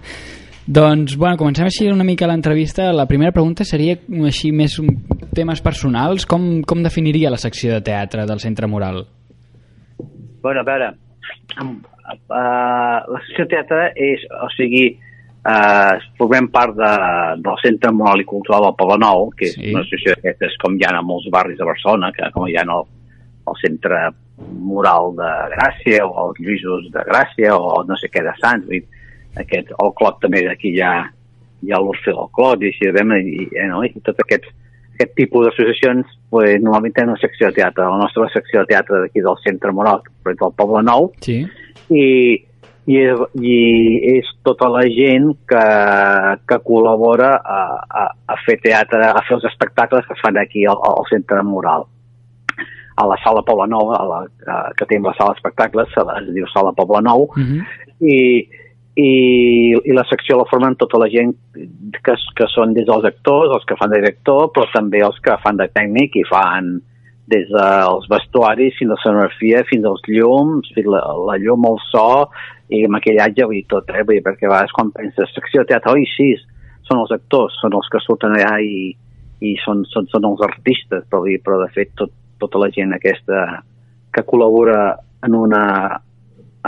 doncs, 0.78 1.16
bueno, 1.16 1.36
comencem 1.40 1.68
així 1.68 1.88
una 1.92 2.04
mica 2.04 2.26
l'entrevista. 2.28 2.90
La 2.92 3.06
primera 3.08 3.32
pregunta 3.32 3.64
seria 3.64 3.96
així 4.28 4.52
més 4.52 4.78
un- 4.80 4.92
temes 5.34 5.60
personals. 5.64 6.26
Com, 6.26 6.62
com 6.62 6.82
definiria 6.84 7.30
la 7.32 7.40
secció 7.40 7.72
de 7.74 7.80
teatre 7.84 8.26
del 8.28 8.40
Centre 8.40 8.66
Moral? 8.68 9.04
Bueno, 10.44 10.60
a 10.60 10.64
veure, 10.68 10.90
uh, 11.60 11.72
la 12.28 13.20
secció 13.26 13.44
de 13.46 13.50
teatre 13.56 13.86
és, 13.96 14.24
o 14.44 14.48
sigui, 14.56 14.90
uh, 15.44 15.94
formem 16.18 16.48
part 16.52 16.74
de, 16.76 16.90
del 17.44 17.58
Centre 17.62 17.92
Moral 17.92 18.20
i 18.20 18.26
Cultural 18.28 18.62
del 18.68 18.76
Poble 18.78 18.98
Nou, 19.02 19.30
que 19.36 19.46
és 19.50 19.54
Sí. 19.54 19.70
una 19.72 19.82
associació 19.84 20.14
d'aquestes 20.16 20.56
com 20.62 20.76
hi 20.76 20.84
ha 20.84 20.96
a 20.98 21.02
molts 21.02 21.28
barris 21.30 21.58
de 21.58 21.64
Barcelona, 21.68 22.12
que 22.12 22.30
com 22.34 22.48
hi 22.48 22.56
ha 22.56 22.64
el, 22.66 22.84
el 23.48 23.60
Centre 23.62 24.00
Moral 24.58 25.12
de 25.16 25.30
Gràcia 25.54 26.04
o 26.06 26.28
els 26.28 26.40
Lluïsos 26.42 26.90
de 26.92 27.04
Gràcia 27.06 27.54
o 27.56 27.84
no 27.86 27.96
sé 28.00 28.08
què 28.10 28.22
de 28.24 28.32
Sants, 28.40 28.66
dir, 28.68 28.82
aquest, 29.38 29.70
el 29.82 29.92
Clot 29.98 30.20
també 30.22 30.42
d'aquí 30.46 30.74
hi 30.74 30.80
ha, 30.82 30.94
hi 31.62 31.72
ha 31.72 31.78
l'Orfe 31.80 32.10
del 32.12 32.28
Clot 32.34 32.62
i 32.62 32.70
així, 32.72 32.88
i, 32.90 33.20
i, 33.44 33.48
i, 33.54 33.68
no? 33.70 33.82
i 33.86 33.92
tot 34.02 34.18
aquest, 34.24 34.44
aquest 34.94 35.14
tipus 35.18 35.46
d'associacions 35.46 36.06
pues, 36.30 36.58
normalment 36.62 36.94
tenen 36.94 37.14
una 37.14 37.20
secció 37.22 37.48
de 37.50 37.56
teatre. 37.60 37.84
La 37.86 37.98
nostra 38.02 38.28
secció 38.34 38.62
de 38.62 38.70
teatre 38.74 39.00
d'aquí 39.04 39.22
del 39.22 39.38
Centre 39.46 39.72
Moral, 39.72 40.02
del 40.26 40.52
Poble 40.58 40.82
Nou, 40.86 41.12
Sí. 41.22 41.40
i, 41.90 42.04
i, 42.86 42.98
i 43.40 43.58
és 44.18 44.28
tota 44.44 44.68
la 44.68 44.84
gent 44.92 45.30
que, 45.48 45.64
que 46.48 46.58
col·labora 46.66 47.30
a, 47.40 47.60
a, 47.84 48.04
a 48.28 48.36
fer 48.44 48.58
teatre, 48.64 49.06
a 49.08 49.22
fer 49.24 49.38
els 49.38 49.46
espectacles 49.48 50.04
que 50.06 50.16
es 50.16 50.24
fan 50.24 50.40
aquí 50.40 50.66
al, 50.68 50.80
al 50.84 51.08
Centre 51.10 51.42
Moral. 51.48 51.86
A 52.94 53.06
la 53.10 53.16
sala 53.24 53.42
Poble 53.42 53.66
Nou, 53.72 53.88
a 53.90 54.02
la, 54.06 54.20
a, 54.46 54.58
que 54.76 54.86
tenim 54.86 55.08
la 55.08 55.16
sala 55.18 55.34
d'espectacles, 55.34 55.96
es 55.96 56.28
diu 56.36 56.46
Sala 56.52 56.74
Poble 56.76 57.02
Nou, 57.02 57.26
Uh 57.34 57.42
-huh. 57.42 57.64
i, 58.00 58.48
i, 58.94 59.10
i 59.74 59.92
la 59.92 60.04
secció 60.06 60.36
la 60.38 60.46
formen 60.50 60.76
tota 60.76 60.98
la 60.98 61.08
gent 61.08 61.34
que, 62.04 62.14
que 62.36 62.46
són 62.54 62.74
des 62.74 62.86
dels 62.86 63.04
actors, 63.04 63.50
els 63.54 63.64
que 63.64 63.76
fan 63.76 63.90
de 63.90 64.00
director, 64.00 64.50
però 64.54 64.66
també 64.72 65.00
els 65.02 65.18
que 65.20 65.36
fan 65.42 65.56
de 65.56 65.68
tècnic 65.68 66.16
i 66.16 66.24
fan 66.30 66.80
des 67.32 67.46
dels 67.48 68.08
vestuaris 68.10 68.76
fins 68.78 68.90
a 68.90 68.94
la 68.94 69.00
scenografia, 69.00 69.62
fins 69.68 69.86
als 69.88 70.02
llums, 70.10 70.68
fins 70.76 70.88
la, 70.92 71.00
la 71.28 71.36
llum, 71.40 71.64
el 71.70 71.78
so 71.88 72.08
i 72.68 72.82
maquillatge, 72.90 73.46
vull 73.48 73.60
dir 73.60 73.68
tot, 73.70 73.88
eh? 73.88 74.02
Vull 74.04 74.18
dir, 74.18 74.24
perquè 74.26 74.48
a 74.48 74.52
vegades 74.52 74.74
quan 74.76 74.92
penses 74.92 75.32
secció 75.32 75.62
de 75.62 75.72
teatre, 75.72 75.94
oi, 75.96 76.04
sí, 76.16 76.34
són 76.88 77.00
els 77.00 77.14
actors, 77.16 77.56
són 77.62 77.76
els 77.78 77.88
que 77.92 78.02
surten 78.04 78.36
allà 78.36 78.58
i, 78.60 78.90
i 79.40 79.54
són, 79.64 79.84
són, 79.92 80.08
són 80.12 80.28
els 80.28 80.44
artistes, 80.44 81.06
però, 81.08 81.24
dir, 81.24 81.38
però 81.44 81.62
de 81.62 81.70
fet 81.76 81.94
tot, 81.96 82.12
tota 82.42 82.60
la 82.60 82.68
gent 82.74 82.92
aquesta 82.96 83.62
que 84.14 84.26
col·labora 84.28 84.98
en 85.24 85.34
una, 85.34 85.64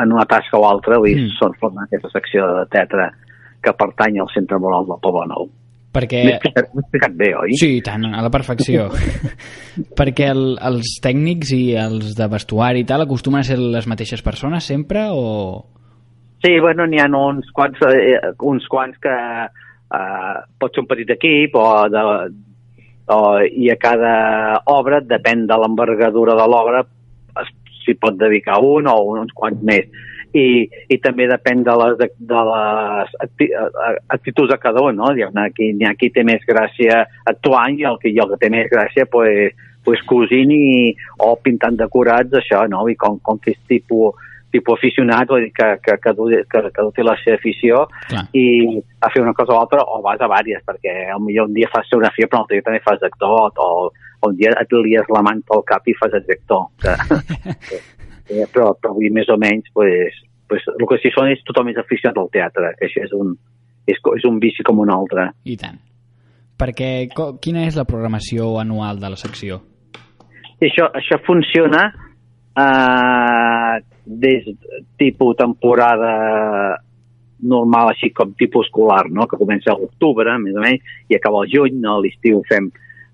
en 0.01 0.17
una 0.17 0.25
tasca 0.29 0.59
o 0.59 0.65
altra, 0.69 0.99
vull 1.03 1.13
dir, 1.13 1.27
Mm. 1.27 1.37
són 1.37 1.55
formen 1.61 1.85
aquesta 1.85 2.11
secció 2.17 2.49
de 2.61 2.67
teatre 2.73 3.11
que 3.63 3.73
pertany 3.77 4.21
al 4.21 4.33
Centre 4.33 4.59
Moral 4.59 4.87
del 4.89 5.01
Poble 5.03 5.27
M'he 5.97 6.03
Perquè... 6.03 6.23
explicat, 6.37 6.67
m'he 6.75 6.83
explicat 6.85 7.15
bé, 7.17 7.31
oi? 7.41 7.55
Sí, 7.57 7.71
tant, 7.85 8.05
a 8.13 8.21
la 8.21 8.31
perfecció. 8.33 8.91
Perquè 9.99 10.29
el, 10.29 10.45
els 10.69 10.99
tècnics 11.03 11.53
i 11.57 11.63
els 11.81 12.13
de 12.19 12.29
vestuari 12.29 12.85
i 12.85 12.89
tal 12.89 13.07
acostumen 13.07 13.41
a 13.41 13.49
ser 13.49 13.57
les 13.57 13.89
mateixes 13.89 14.25
persones 14.27 14.69
sempre 14.69 15.07
o... 15.09 15.65
Sí, 16.45 16.53
bueno, 16.61 16.85
n'hi 16.85 17.01
ha 17.01 17.09
uns 17.09 17.49
quants, 17.57 17.81
eh, 17.89 18.19
uns 18.45 18.67
quants 18.69 18.99
que 19.01 19.15
eh, 19.17 20.35
pot 20.61 20.75
ser 20.75 20.85
un 20.85 20.91
petit 20.91 21.15
equip 21.17 21.57
o, 21.57 21.65
de, 21.89 22.03
o 23.17 23.21
i 23.49 23.71
a 23.73 23.79
cada 23.81 24.13
obra, 24.69 25.01
depèn 25.01 25.47
de 25.49 25.59
l'envergadura 25.63 26.37
de 26.37 26.47
l'obra, 26.53 26.85
s'hi 27.81 27.97
pot 28.03 28.21
dedicar 28.21 28.61
un 28.61 28.91
o 28.93 28.99
uns 29.17 29.33
quants 29.33 29.65
més. 29.65 29.89
I, 30.37 30.67
i 30.93 30.99
també 31.01 31.29
depèn 31.31 31.63
de 31.65 31.75
les, 31.81 31.95
de, 32.01 32.09
de 32.33 32.43
les 32.51 33.15
acti, 33.25 33.49
actituds 34.13 34.53
de 34.53 34.59
cada 34.61 34.83
un, 34.85 34.99
no? 34.99 35.09
Ha 35.09 35.49
qui, 35.57 35.71
hi 35.73 35.87
ha 35.89 35.95
qui 35.97 36.11
té 36.13 36.27
més 36.27 36.45
gràcia 36.49 37.05
actuant 37.25 37.79
i 37.79 37.87
el 37.89 37.97
que, 38.03 38.13
i 38.13 38.21
el 38.21 38.35
que 38.35 38.41
té 38.43 38.51
més 38.53 38.69
gràcia 38.73 39.07
pues, 39.13 39.57
pues 39.87 40.03
cosint 40.11 40.53
i, 40.53 40.93
o 41.25 41.35
pintant 41.43 41.79
decorats, 41.81 42.37
això, 42.41 42.67
no? 42.69 42.85
I 42.91 42.99
com, 43.01 43.21
com 43.25 43.41
que 43.41 43.55
és 43.55 43.61
tipus, 43.71 44.27
tipus 44.57 44.79
aficionat, 44.79 45.29
vull 45.29 45.47
dir 45.47 45.53
que, 45.55 45.69
que, 45.85 45.97
que, 46.03 46.13
que, 46.51 46.63
que 46.75 46.87
té 46.97 47.05
la 47.05 47.17
seva 47.23 47.37
afició 47.39 47.85
Clar. 48.09 48.25
i 48.37 48.47
a 49.01 49.11
fer 49.13 49.23
una 49.25 49.35
cosa 49.37 49.55
o 49.55 49.61
altra 49.61 49.83
o 49.85 50.01
vas 50.05 50.23
a 50.23 50.31
vàries, 50.31 50.63
perquè 50.67 50.97
potser 51.13 51.45
un 51.45 51.57
dia 51.57 51.71
fas 51.73 51.89
geografia 51.91 52.29
però 52.29 52.41
un 52.41 52.45
altre 52.45 52.59
dia 52.59 52.69
també 52.69 52.85
fas 52.85 53.03
d'actor 53.03 53.61
o, 53.63 53.71
o 53.91 54.31
un 54.31 54.39
dia 54.39 54.55
et 54.61 54.73
lies 54.73 55.13
la 55.13 55.25
manta 55.27 55.57
al 55.57 55.67
cap 55.69 55.87
i 55.87 55.97
fas 55.99 56.15
de 56.15 56.23
director. 56.25 56.67
Que, 56.83 56.95
eh, 58.31 58.47
però, 58.53 58.73
però 58.81 58.97
dir, 58.99 59.13
més 59.15 59.29
o 59.33 59.39
menys, 59.41 59.69
pues, 59.75 60.23
pues, 60.49 60.63
el 60.73 60.87
que 60.89 60.99
sí 61.03 61.11
són 61.15 61.31
és 61.33 61.43
tothom 61.47 61.69
és 61.73 61.79
aficionat 61.81 62.19
al 62.19 62.31
teatre, 62.33 62.73
que 62.79 62.87
això 62.89 63.05
és 63.05 63.13
un, 63.17 63.35
és, 63.87 63.99
és 64.17 64.25
un 64.29 64.39
vici 64.43 64.63
com 64.67 64.79
un 64.83 64.91
altre. 64.95 65.31
I 65.45 65.57
tant. 65.61 65.79
Perquè 66.57 67.09
co- 67.15 67.35
quina 67.43 67.67
és 67.69 67.77
la 67.77 67.85
programació 67.85 68.55
anual 68.63 68.99
de 69.03 69.11
la 69.13 69.19
secció? 69.21 69.61
I 70.61 70.71
això, 70.71 70.87
això 70.97 71.19
funciona 71.27 71.83
eh, 72.57 73.85
des 74.07 74.45
de 74.47 74.83
tipus 74.97 75.37
temporada 75.37 76.81
normal, 77.43 77.91
així 77.93 78.11
com 78.17 78.33
tipus 78.41 78.67
escolar, 78.71 79.05
no? 79.13 79.27
que 79.29 79.37
comença 79.37 79.73
a 79.75 79.77
l'octubre, 79.77 80.39
més 80.41 80.57
o 80.57 80.63
menys, 80.65 80.81
i 81.13 81.19
acaba 81.19 81.43
al 81.43 81.51
juny, 81.53 81.77
no? 81.83 81.99
a 81.99 82.01
l'estiu 82.05 82.41
fem, 82.49 82.71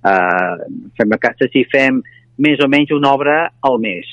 eh, 0.06 0.54
fem 0.98 1.10
vacances 1.10 1.50
i 1.58 1.64
fem 1.72 1.98
més 2.38 2.62
o 2.62 2.68
menys 2.70 2.94
una 2.94 3.10
obra 3.16 3.36
al 3.66 3.80
mes. 3.82 4.06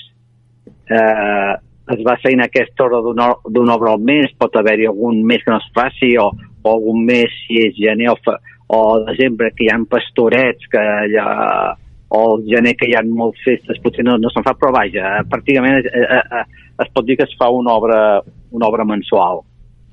Eh, 0.89 1.53
es 1.89 2.04
va 2.06 2.15
seguint 2.21 2.43
aquesta 2.45 2.86
hora 2.86 3.02
d'una 3.06 3.75
obra 3.75 3.93
al 3.95 4.02
mes, 4.06 4.32
pot 4.38 4.56
haver-hi 4.56 4.88
algun 4.89 5.23
mes 5.25 5.43
que 5.43 5.52
no 5.52 5.58
es 5.58 5.67
faci, 5.75 6.15
o, 6.21 6.30
o 6.63 6.71
algun 6.73 7.04
mes, 7.08 7.34
si 7.47 7.60
és 7.65 7.75
gener 7.78 8.10
o, 8.13 8.17
fe, 8.25 8.36
o 8.69 8.82
desembre, 9.08 9.52
que 9.58 9.65
hi 9.65 9.71
ha 9.73 9.80
pastorets, 9.89 10.67
que 10.71 10.84
hi 11.10 11.17
ha 11.19 11.75
o 12.10 12.21
el 12.36 12.45
gener 12.49 12.73
que 12.73 12.88
hi 12.89 12.95
ha 12.97 13.04
moltes 13.06 13.43
festes, 13.45 13.78
potser 13.84 14.02
no, 14.06 14.15
no 14.17 14.32
se'n 14.34 14.41
fa, 14.45 14.56
però 14.58 14.71
vaja, 14.73 15.19
pràcticament 15.30 15.78
es, 15.78 15.89
eh, 15.93 16.21
eh, 16.39 16.45
es 16.82 16.89
pot 16.95 17.06
dir 17.06 17.19
que 17.19 17.28
es 17.30 17.36
fa 17.38 17.52
una 17.54 17.75
obra, 17.78 17.99
una 18.49 18.65
obra 18.65 18.86
mensual. 18.86 19.43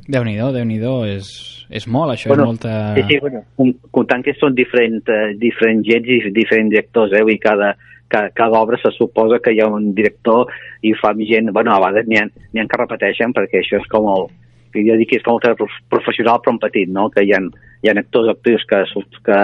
Déu-n'hi-do, 0.07 0.53
déu 0.55 0.65
nhi 0.65 0.79
déu 0.81 1.03
és, 1.11 1.29
és 1.69 1.85
molt, 1.91 2.15
això 2.15 2.31
Bueno, 2.31 2.47
és 2.47 2.53
molta... 2.55 2.73
Sí, 2.97 3.05
sí, 3.11 3.19
bueno, 3.21 3.43
com- 3.59 3.75
comptant 3.99 4.25
que 4.25 4.33
són 4.39 4.57
diferents, 4.57 5.05
eh, 5.13 5.35
diferents 5.41 5.85
gens 5.85 6.09
i 6.09 6.33
diferents 6.33 6.73
directors, 6.73 7.13
eh? 7.13 7.25
Dir, 7.29 7.37
cada, 7.43 7.75
cada, 8.09 8.31
cada 8.31 8.61
obra 8.61 8.79
se 8.83 8.91
suposa 8.97 9.41
que 9.43 9.53
hi 9.53 9.61
ha 9.61 9.69
un 9.69 9.95
director 9.95 10.51
i 10.83 10.93
fa 10.95 11.15
gent, 11.19 11.53
bueno, 11.53 11.73
a 11.75 11.81
vegades 11.81 12.07
n'hi 12.07 12.19
ha, 12.21 12.27
ha 12.27 12.67
que 12.67 12.83
repeteixen 12.83 13.33
perquè 13.37 13.63
això 13.63 13.81
és 13.81 13.89
com 13.93 14.09
el, 14.13 14.29
que 14.73 14.85
jo 14.85 14.97
dic 15.01 15.11
que 15.11 15.21
és 15.21 15.25
com 15.25 15.39
el 15.39 15.45
teatre 15.45 15.69
professional 15.93 16.43
però 16.43 16.55
en 16.55 16.61
petit, 16.63 16.91
no? 16.93 17.09
Que 17.11 17.25
hi 17.25 17.33
ha, 17.33 17.41
hi 17.83 17.89
ha 17.91 17.97
actors 17.97 18.35
actius 18.35 18.67
que, 18.69 18.83
que, 19.25 19.41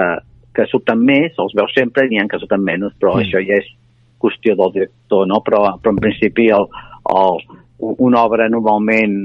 que 0.57 0.68
surten 0.70 1.01
més, 1.09 1.33
els 1.38 1.57
veus 1.57 1.72
sempre, 1.77 2.07
n'hi 2.09 2.20
ha 2.20 2.29
que 2.29 2.40
surten 2.42 2.64
menys, 2.64 2.94
però 3.01 3.16
Mm. 3.16 3.25
això 3.25 3.40
ja 3.46 3.59
és 3.62 3.70
qüestió 4.22 4.55
del 4.57 4.72
director, 4.77 5.27
no? 5.27 5.40
Però, 5.42 5.64
però 5.83 5.94
en 5.96 6.03
principi 6.05 6.48
el, 6.55 6.68
el, 7.11 7.40
una 7.98 8.22
obra 8.22 8.48
normalment 8.48 9.16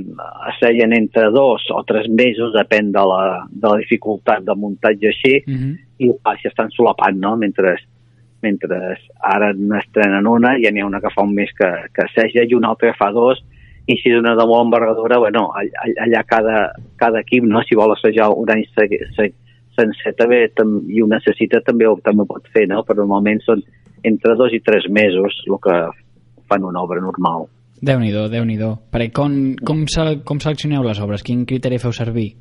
es 0.50 0.58
feien 0.60 0.94
entre 0.94 1.30
dos 1.32 1.68
o 1.74 1.84
tres 1.84 2.08
mesos, 2.10 2.56
depèn 2.56 2.92
de 2.92 3.04
la, 3.12 3.22
de 3.52 3.68
la 3.68 3.78
dificultat 3.84 4.48
del 4.48 4.58
muntatge 4.58 5.12
així, 5.12 5.44
Mm 5.46 5.58
-hmm. 5.58 5.78
i 6.00 6.12
clar, 6.24 6.38
s'estan 6.42 6.72
solapant, 6.72 7.18
no? 7.20 7.36
Mentre, 7.38 7.78
mentre 8.44 8.78
ara 9.24 9.52
n'estrenen 9.54 10.28
una, 10.30 10.56
ja 10.62 10.72
n'hi 10.72 10.84
ha 10.84 10.88
una 10.90 11.02
que 11.02 11.12
fa 11.14 11.26
un 11.26 11.34
mes 11.38 11.50
que, 11.58 11.70
que 11.94 12.06
asseja 12.06 12.46
i 12.46 12.54
una 12.58 12.70
altra 12.74 12.92
que 12.92 13.00
fa 13.00 13.12
dos, 13.16 13.42
i 13.88 13.96
si 14.02 14.12
és 14.12 14.20
una 14.20 14.36
de 14.36 14.46
molt 14.46 14.68
envergadura, 14.68 15.18
bueno, 15.24 15.48
all- 15.56 16.00
allà 16.04 16.24
cada, 16.28 16.72
cada 17.00 17.22
equip, 17.24 17.46
no? 17.48 17.64
si 17.64 17.76
vol 17.80 17.96
assajar 17.96 18.30
un 18.36 18.50
any 18.52 18.66
se, 18.76 18.88
se, 19.16 19.30
sencer 19.78 20.14
també, 20.18 20.42
tam, 20.56 20.82
i 20.92 21.02
ho 21.02 21.08
necessita 21.10 21.62
també 21.66 21.88
ho, 21.88 21.96
també 22.04 22.26
ho 22.26 22.30
pot 22.30 22.50
fer, 22.54 22.68
no? 22.70 22.84
però 22.88 23.06
normalment 23.06 23.40
són 23.46 23.64
entre 24.08 24.36
dos 24.36 24.54
i 24.54 24.60
tres 24.66 24.90
mesos 24.92 25.40
el 25.48 25.58
que 25.64 25.78
fan 26.48 26.66
una 26.68 26.84
obra 26.84 27.02
normal. 27.04 27.48
Déu-n'hi-do, 27.78 28.26
déu 28.34 28.46
nhi 28.48 28.58
déu 28.58 28.78
com, 29.14 29.34
com, 29.64 29.86
se, 29.88 30.06
com 30.26 30.40
seleccioneu 30.42 30.84
les 30.84 31.00
obres? 31.00 31.24
Quin 31.24 31.46
criteri 31.46 31.78
feu 31.78 31.94
servir? 31.94 32.32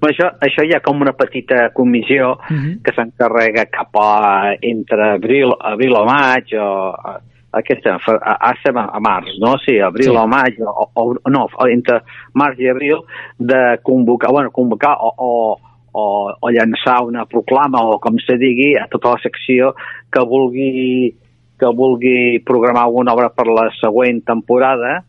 Però 0.00 0.10
això, 0.12 0.30
això 0.40 0.64
hi 0.66 0.74
ha 0.76 0.80
com 0.84 1.00
una 1.00 1.12
petita 1.16 1.70
comissió 1.74 2.36
Mhm. 2.50 2.82
que 2.84 2.92
s'encarrega 2.92 3.66
cap 3.66 3.94
a 3.96 4.54
entre 4.60 5.12
abril, 5.14 5.54
abril 5.60 5.96
o 5.96 6.04
maig 6.04 6.52
o 6.58 6.90
a, 6.92 7.20
aquesta, 7.56 7.94
a, 7.96 8.16
a, 8.20 8.50
a, 8.52 8.84
a 8.96 9.00
març, 9.00 9.38
no? 9.40 9.54
Sí, 9.64 9.78
abril 9.80 10.10
Sí. 10.10 10.16
o 10.16 10.26
maig 10.26 10.58
o, 10.60 10.90
o, 10.94 11.14
no, 11.30 11.46
entre 11.70 12.02
març 12.34 12.58
i 12.60 12.68
abril 12.68 12.98
de 13.38 13.78
convocar, 13.82 14.30
bueno, 14.30 14.50
convocar 14.50 14.96
o, 15.00 15.12
o, 15.16 15.58
o, 15.92 16.32
o 16.40 16.50
llançar 16.50 17.02
una 17.06 17.24
proclama 17.24 17.80
o 17.88 17.98
com 17.98 18.18
se 18.20 18.36
digui 18.36 18.74
a 18.76 18.86
tota 18.92 19.14
la 19.14 19.22
secció 19.22 19.74
que 20.12 20.20
vulgui 20.20 21.14
que 21.58 21.66
vulgui 21.72 22.38
programar 22.44 22.82
alguna 22.84 23.14
obra 23.14 23.30
per 23.32 23.46
la 23.48 23.70
següent 23.80 24.20
temporada 24.26 25.04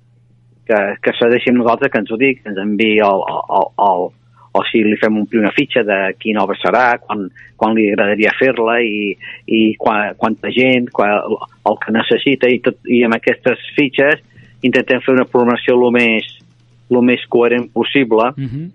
que, 0.65 0.77
que 1.03 1.11
s'ha 1.17 1.27
deixi 1.27 1.49
amb 1.51 1.59
nosaltres, 1.59 1.91
que 1.91 1.99
ens 1.99 2.11
ho 2.11 2.17
digui, 2.19 2.37
que 2.39 2.47
ens 2.49 2.57
enviï 2.63 3.01
el, 3.03 3.21
el, 3.27 3.67
el, 3.87 4.07
o 4.57 4.63
si 4.71 4.81
li 4.85 4.97
fem 4.97 5.19
omplir 5.21 5.41
una 5.43 5.51
fitxa 5.53 5.83
de 5.85 5.97
quina 6.21 6.41
obra 6.43 6.57
serà, 6.57 6.85
quan, 7.03 7.27
quan 7.59 7.75
li 7.77 7.87
agradaria 7.91 8.33
fer-la 8.39 8.79
i, 8.81 9.11
i 9.45 9.61
qua, 9.77 10.13
quanta 10.17 10.49
gent, 10.55 10.89
qua, 10.95 11.11
el 11.69 11.77
que 11.83 11.93
necessita 11.93 12.49
i, 12.49 12.57
tot, 12.65 12.79
i 12.89 13.03
amb 13.05 13.17
aquestes 13.19 13.61
fitxes 13.77 14.23
intentem 14.65 15.03
fer 15.05 15.13
una 15.13 15.27
programació 15.29 15.75
el 15.77 15.91
més, 15.93 16.31
el 16.89 17.01
més 17.05 17.25
coherent 17.29 17.67
possible 17.75 18.31
Mhm. 18.37 18.65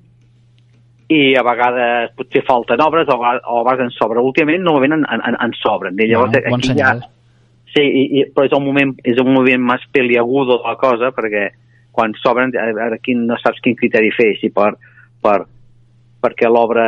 i 1.13 1.35
a 1.37 1.43
vegades 1.45 2.13
potser 2.17 2.45
falten 2.47 2.81
obres 2.81 3.09
o, 3.09 3.17
a 3.19 3.41
vegades- 3.65 3.83
en 3.85 3.91
sobra. 3.91 4.23
Últimament 4.23 4.63
normalment 4.63 5.01
en, 5.01 5.25
en, 5.29 5.37
en 5.45 5.53
sobren. 5.61 5.99
I 6.01 6.07
llavors 6.09 6.33
bon 6.49 6.61
aquí 6.61 6.69
senyal. 6.71 7.03
Sí, 7.75 7.83
i, 7.83 8.05
i, 8.21 8.25
però 8.33 8.47
és 8.47 8.55
un 8.57 8.65
moment, 8.65 8.95
és 9.05 9.19
un 9.21 9.33
moment 9.33 9.67
més 9.73 9.85
peliagudo 9.93 10.59
de 10.61 10.69
la 10.69 10.77
cosa, 10.81 11.11
perquè 11.17 11.51
quan 11.93 12.15
s'obren, 12.21 12.53
aquí 12.93 13.15
no 13.15 13.37
saps 13.41 13.61
quin 13.65 13.77
criteri 13.77 14.11
fer, 14.17 14.31
si 14.41 14.49
per, 14.53 14.75
per, 15.25 15.43
perquè 16.23 16.49
l'obra 16.49 16.87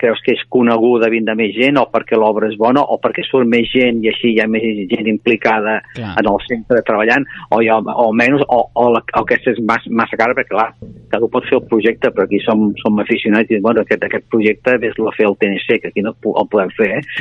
creus 0.00 0.20
que 0.24 0.34
és 0.36 0.42
coneguda 0.52 1.10
vindre 1.12 1.36
més 1.38 1.54
gent, 1.56 1.78
o 1.80 1.86
perquè 1.92 2.18
l'obra 2.18 2.50
és 2.50 2.56
bona, 2.60 2.82
o 2.82 2.98
perquè 3.02 3.24
surt 3.26 3.48
més 3.50 3.68
gent 3.72 4.02
i 4.04 4.10
així 4.12 4.34
hi 4.34 4.40
ha 4.42 4.48
més 4.50 4.64
gent 4.90 5.10
implicada 5.10 5.78
Clar. 5.94 6.14
en 6.20 6.30
el 6.32 6.40
centre 6.46 6.82
treballant, 6.86 7.26
o, 7.50 7.60
hi 7.62 7.70
ha, 7.72 7.78
o 7.78 8.08
menys, 8.16 8.44
o, 8.46 8.60
o, 8.72 8.88
la, 8.94 9.02
o 9.16 9.24
aquesta 9.24 9.54
és 9.54 9.62
massa, 9.68 9.92
massa 10.02 10.18
cara, 10.20 10.36
perquè 10.36 10.54
clar, 10.54 10.68
cadascú 11.10 11.30
pot 11.32 11.48
fer 11.48 11.58
el 11.60 11.66
projecte, 11.70 12.12
però 12.14 12.26
aquí 12.26 12.40
som, 12.44 12.68
som 12.82 13.02
aficionats 13.02 13.52
i 13.52 13.60
bueno, 13.64 13.84
aquest, 13.84 14.04
aquest 14.06 14.28
projecte 14.32 14.76
ves-lo 14.82 15.10
a 15.10 15.14
fer 15.16 15.28
el 15.30 15.38
TNC, 15.40 15.80
que 15.82 15.92
aquí 15.92 16.04
no 16.04 16.14
el 16.16 16.50
podem 16.52 16.72
fer, 16.76 16.92
eh? 17.00 17.04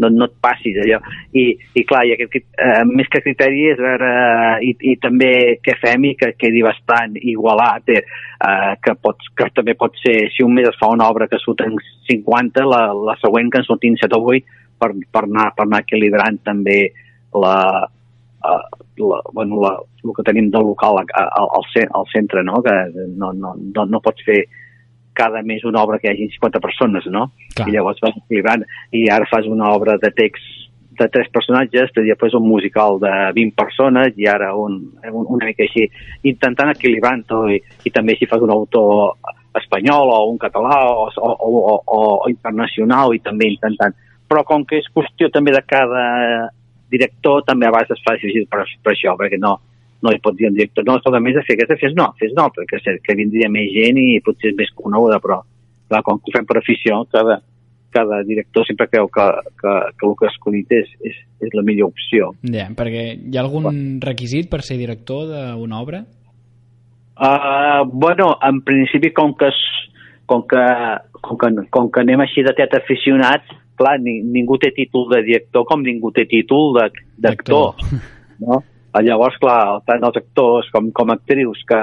No, 0.00 0.08
no 0.08 0.26
et 0.26 0.34
passis 0.42 0.76
allò. 0.82 0.98
I, 1.36 1.44
i 1.78 1.82
clar, 1.86 2.02
i 2.08 2.14
aquest, 2.14 2.36
eh, 2.58 2.82
més 2.88 3.08
que 3.12 3.20
criteri 3.22 3.66
és 3.70 3.80
veure, 3.80 4.10
i, 4.64 4.72
i 4.92 4.96
també 5.02 5.32
què 5.62 5.76
fem 5.80 6.08
i 6.08 6.14
que 6.18 6.32
quedi 6.38 6.62
bastant 6.64 7.16
igualat, 7.20 7.92
eh, 7.92 8.02
eh, 8.02 8.72
que, 8.82 8.94
pots, 9.02 9.30
que 9.38 9.48
també 9.54 9.76
pot 9.78 9.96
ser, 10.02 10.16
si 10.34 10.44
un 10.46 10.54
mes 10.56 10.68
es 10.70 10.78
fa 10.82 10.88
una 10.90 11.06
obra 11.12 11.28
que 11.30 11.38
surten 11.38 11.76
50, 12.10 12.64
la, 12.66 12.82
la 12.92 13.14
següent 13.22 13.52
que 13.54 13.62
en 13.62 13.66
surtin 13.70 13.94
7 14.00 14.18
o 14.18 14.24
8, 14.34 14.60
per, 14.82 14.90
per, 15.14 15.24
anar, 15.28 15.52
per 15.54 15.68
anar 15.68 15.84
equilibrant 15.84 16.40
també 16.42 16.80
la, 17.38 17.54
uh, 17.86 18.80
la, 18.98 19.20
bueno, 19.32 19.60
la, 19.62 19.76
el 20.02 20.14
que 20.16 20.24
tenim 20.26 20.50
del 20.50 20.66
local 20.72 20.98
a- 20.98 21.06
a- 21.22 21.28
al, 21.38 21.48
al, 21.60 21.68
ce- 21.72 21.86
al 21.94 22.08
centre, 22.12 22.42
no? 22.42 22.58
que 22.66 22.74
no, 23.14 23.30
no, 23.32 23.54
no, 23.56 23.84
no 23.86 24.00
pots 24.02 24.26
fer 24.26 24.40
cada 25.14 25.42
mes 25.44 25.62
una 25.68 25.82
obra 25.84 25.98
que 26.00 26.08
hi 26.08 26.14
hagi 26.16 26.28
50 26.40 26.58
persones, 26.64 27.06
no? 27.12 27.28
Clar. 27.54 27.68
I 27.68 27.72
llavors 27.76 27.98
vas 28.00 28.16
equilibrant. 28.16 28.62
I 28.96 29.06
ara 29.12 29.26
fas 29.30 29.44
una 29.46 29.70
obra 29.76 29.98
de 30.00 30.10
text 30.16 30.40
de 30.98 31.06
tres 31.12 31.28
personatges, 31.32 31.90
després 31.96 32.34
un 32.36 32.46
musical 32.48 32.98
de 33.00 33.10
20 33.36 33.54
persones 33.56 34.16
i 34.20 34.26
ara 34.28 34.50
un, 34.56 34.78
un, 35.12 35.26
una 35.36 35.46
mica 35.48 35.64
així, 35.64 35.86
intentant 36.28 36.72
equilibrant-ho 36.74 37.42
i, 37.52 37.60
i 37.84 37.92
també 37.92 38.16
si 38.18 38.28
fas 38.28 38.40
un 38.44 38.50
autor 38.52 39.14
espanyol 39.60 40.12
o 40.14 40.18
un 40.30 40.38
català 40.40 40.78
o, 40.88 41.08
o, 41.08 41.30
o, 41.32 41.50
o, 41.76 42.00
o 42.24 42.30
internacional 42.30 43.14
i 43.14 43.20
també 43.24 43.50
intentant. 43.52 43.94
Però 44.28 44.44
com 44.48 44.64
que 44.64 44.80
és 44.80 44.88
qüestió 44.94 45.28
també 45.32 45.52
de 45.52 45.60
cada 45.68 46.06
director, 46.92 47.42
també 47.46 47.66
a 47.66 47.72
vegades 47.72 47.96
es 47.96 48.04
fa 48.04 48.16
difícil 48.16 48.48
per, 48.52 48.64
per 48.84 48.94
això, 48.94 49.14
perquè 49.18 49.38
no, 49.40 49.56
no 50.02 50.12
li 50.12 50.20
pot 50.22 50.36
dir 50.36 50.48
un 50.50 50.58
director, 50.58 50.84
no, 50.86 50.98
escolta, 50.98 51.20
més 51.24 51.36
de 51.38 51.44
fer 51.46 51.56
aquesta, 51.56 51.78
fes 51.80 51.94
no, 51.96 52.10
fes 52.20 52.34
no, 52.36 52.48
perquè 52.54 52.80
sé 52.82 52.98
que 53.04 53.16
vindria 53.18 53.48
més 53.52 53.70
gent 53.72 54.00
i 54.00 54.20
potser 54.24 54.52
és 54.52 54.58
més 54.58 54.72
coneguda, 54.76 55.20
però 55.22 55.40
clar, 55.88 56.02
quan 56.04 56.20
ho 56.20 56.34
fem 56.34 56.48
per 56.48 56.58
afició, 56.60 57.02
cada, 57.12 57.38
cada 57.92 58.22
director 58.28 58.66
sempre 58.68 58.88
creu 58.92 59.08
que, 59.12 59.28
que, 59.60 59.76
que 59.98 60.08
el 60.08 60.16
que 60.18 60.28
ha 60.28 60.32
escollit 60.32 60.74
és, 60.80 60.90
és, 61.12 61.20
és 61.46 61.54
la 61.56 61.64
millor 61.66 61.92
opció. 61.92 62.32
Ja, 62.42 62.66
perquè 62.76 63.06
hi 63.14 63.38
ha 63.38 63.44
algun 63.44 64.00
requisit 64.02 64.50
per 64.52 64.62
ser 64.66 64.80
director 64.80 65.28
d'una 65.30 65.80
obra? 65.80 66.02
Uh, 67.16 67.84
bueno, 67.92 68.38
en 68.42 68.62
principi, 68.64 69.10
com 69.12 69.34
que, 69.36 69.48
es- 69.48 69.90
com 70.26 70.46
que, 70.48 70.62
com 71.20 71.36
que, 71.38 71.50
com 71.70 71.90
que 71.92 72.00
anem 72.00 72.20
així 72.24 72.42
de 72.42 72.54
teatre 72.56 72.80
aficionats, 72.82 73.46
clar, 73.76 73.98
ni, 74.00 74.20
ningú 74.22 74.56
té 74.58 74.70
títol 74.74 75.08
de 75.12 75.22
director 75.26 75.64
com 75.68 75.82
ningú 75.84 76.10
té 76.12 76.24
títol 76.30 76.74
de- 76.80 76.90
d'actor. 77.18 77.74
No? 78.42 78.56
Llavors, 79.04 79.36
clar, 79.38 79.78
tant 79.86 80.02
els 80.02 80.16
actors 80.18 80.66
com, 80.74 80.88
com 80.90 81.12
actrius 81.14 81.60
que, 81.68 81.78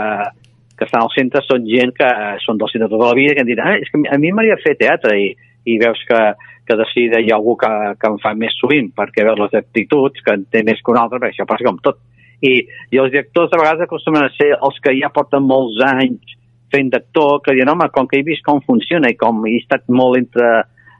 que 0.75 0.83
estan 0.85 1.05
al 1.05 1.11
centre 1.13 1.39
són 1.45 1.63
gent 1.69 1.93
que 1.95 2.09
són 2.43 2.57
del 2.59 2.67
centre 2.73 2.89
tota 2.91 3.07
la 3.13 3.15
vida 3.15 3.33
que 3.37 3.45
em 3.45 3.47
diran, 3.47 3.69
ah, 3.71 3.77
és 3.79 3.87
que 3.89 4.01
a 4.11 4.17
mi 4.19 4.33
m'agradaria 4.35 4.59
fer 4.65 4.73
teatre 4.77 5.15
i, 5.17 5.29
i 5.71 5.77
veus 5.79 6.01
que, 6.09 6.19
que 6.67 6.75
de 6.77 6.85
seguida 6.91 7.21
hi 7.23 7.31
ha 7.31 7.37
algú 7.39 7.55
que, 7.61 7.69
que 8.01 8.11
en 8.11 8.19
fa 8.19 8.33
més 8.35 8.57
sovint 8.59 8.91
perquè 8.97 9.23
veus 9.29 9.39
les 9.39 9.55
actituds, 9.61 10.19
que 10.25 10.35
en 10.35 10.43
té 10.51 10.61
més 10.67 10.83
que 10.83 10.91
un 10.91 10.99
altre, 10.99 11.21
perquè 11.23 11.37
això 11.37 11.47
passa 11.47 11.65
com 11.69 11.79
tot. 11.85 12.01
I, 12.45 12.53
i 12.93 12.99
els 13.01 13.11
directors 13.11 13.53
a 13.53 13.59
vegades 13.59 13.85
acostumen 13.85 14.25
a 14.25 14.33
ser 14.35 14.53
els 14.55 14.77
que 14.83 14.95
ja 14.95 15.11
porten 15.13 15.43
molts 15.47 15.79
anys 15.85 16.37
fent 16.73 16.91
d'actor, 16.93 17.39
que 17.43 17.55
diuen, 17.57 17.71
home, 17.73 17.89
com 17.93 18.07
que 18.07 18.19
he 18.19 18.25
vist 18.27 18.45
com 18.45 18.61
funciona 18.65 19.09
i 19.09 19.17
com 19.19 19.41
he 19.49 19.57
estat 19.57 19.87
molt 19.89 20.19
entre, 20.19 20.49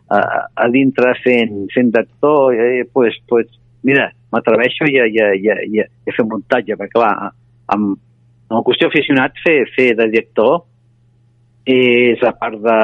uh, 0.10 0.40
a 0.50 0.70
dintre 0.74 1.14
fent, 1.24 1.68
fent 1.76 1.92
d'actor, 1.94 2.58
eh, 2.58 2.86
pues, 2.92 3.20
pues, 3.30 3.52
mira, 3.86 4.10
m'atreveixo 4.34 4.90
i, 4.90 4.98
a, 4.98 5.06
i, 5.06 5.22
a, 5.22 5.30
i, 5.38 5.52
a, 5.54 5.60
i, 5.68 5.84
a, 5.84 5.88
i 5.88 6.12
a 6.12 6.18
fer 6.18 6.26
muntatge, 6.26 6.78
perquè 6.80 6.98
clar, 6.98 7.14
amb, 7.76 7.94
amb 8.50 8.58
el 8.60 8.66
qüestió 8.66 8.90
aficionat 8.90 9.38
fer, 9.46 9.62
fer 9.76 9.92
de 10.00 10.10
director 10.10 10.64
és 11.70 12.22
a 12.26 12.32
part 12.34 12.58
de, 12.64 12.80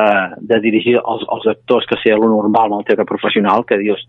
de 0.46 0.60
dirigir 0.62 1.00
els, 1.00 1.24
els 1.34 1.48
actors 1.56 1.88
que 1.90 1.98
sigui 2.02 2.14
el 2.14 2.28
normal 2.30 2.70
amb 2.70 2.84
el 2.84 2.88
teatre 2.90 3.08
professional 3.10 3.66
que 3.66 3.80
dius 3.82 4.04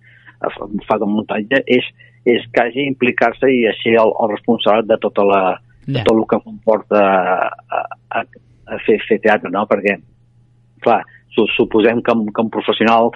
fa 0.85 0.99
de 1.01 1.09
muntatge 1.09 1.63
és, 1.65 1.87
és 2.27 2.47
quasi 2.55 2.87
implicar-se 2.91 3.49
i 3.53 3.65
ser 3.83 3.97
el, 4.03 4.11
el 4.11 4.33
responsable 4.35 4.89
de 4.91 4.99
tota 5.03 5.25
la, 5.27 5.43
de 5.87 6.03
tot 6.03 6.17
el 6.17 6.25
que 6.31 6.41
comporta 6.43 7.03
a, 7.03 7.83
a, 8.19 8.25
a 8.67 8.79
fer, 8.87 8.99
fer 9.07 9.21
teatre, 9.23 9.53
no? 9.55 9.63
Perquè, 9.71 9.95
clar, 10.83 11.05
su, 11.37 11.47
suposem 11.55 12.03
que, 12.03 12.15
que 12.35 12.43
un 12.43 12.51
professional 12.51 13.13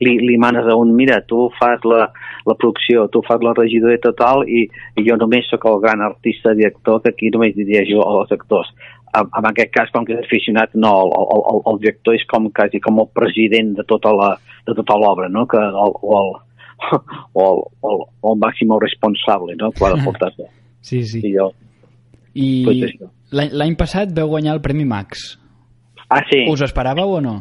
li, 0.00 0.16
li 0.22 0.38
manes 0.40 0.66
a 0.70 0.76
un, 0.78 0.94
mira, 0.96 1.20
tu 1.28 1.48
fas 1.58 1.84
la, 1.84 2.06
la 2.46 2.56
producció, 2.56 3.08
tu 3.12 3.20
fas 3.26 3.42
la 3.44 3.52
regidoria 3.58 4.00
total 4.06 4.46
i, 4.48 4.64
i 4.96 5.06
jo 5.08 5.18
només 5.20 5.50
sóc 5.50 5.66
el 5.68 5.80
gran 5.84 6.04
artista 6.06 6.54
director 6.56 7.02
que 7.02 7.12
aquí 7.12 7.32
només 7.34 7.56
dirigeixo 7.58 8.00
als 8.06 8.32
actors. 8.32 8.72
En, 9.14 9.28
en 9.28 9.50
aquest 9.50 9.74
cas, 9.74 9.92
com 9.94 10.06
que 10.06 10.16
és 10.16 10.24
aficionat, 10.24 10.72
no, 10.74 10.94
el, 11.04 11.36
el, 11.36 11.60
el, 11.70 11.82
director 11.84 12.16
és 12.16 12.24
com 12.30 12.48
quasi 12.56 12.80
com 12.82 13.02
el 13.02 13.12
president 13.14 13.76
de 13.78 13.84
tota 13.90 14.14
la 14.14 14.32
de 14.64 14.72
tota 14.72 14.96
l'obra, 14.96 15.28
no? 15.28 15.44
Que 15.50 15.60
el, 15.60 15.94
el, 16.16 16.32
o 16.92 17.44
el, 17.44 17.62
o 17.80 17.92
el, 17.92 18.04
o 18.20 18.34
el 18.34 18.40
màxim 18.40 18.72
responsable, 18.80 19.56
no? 19.60 19.72
Quan 19.78 19.98
el 19.98 20.04
portes. 20.04 20.38
Sí, 20.84 20.98
sí. 21.08 21.22
I 21.24 21.30
jo, 21.32 21.46
I 22.36 22.48
Pues 22.66 23.48
l'any 23.56 23.72
passat 23.80 24.10
veu 24.12 24.28
guanyar 24.28 24.52
el 24.58 24.60
Premi 24.60 24.84
Max. 24.84 25.38
Ah, 26.12 26.20
sí. 26.28 26.42
Us 26.50 26.60
ho 26.60 26.66
esperàveu 26.68 27.14
o 27.16 27.20
no? 27.24 27.38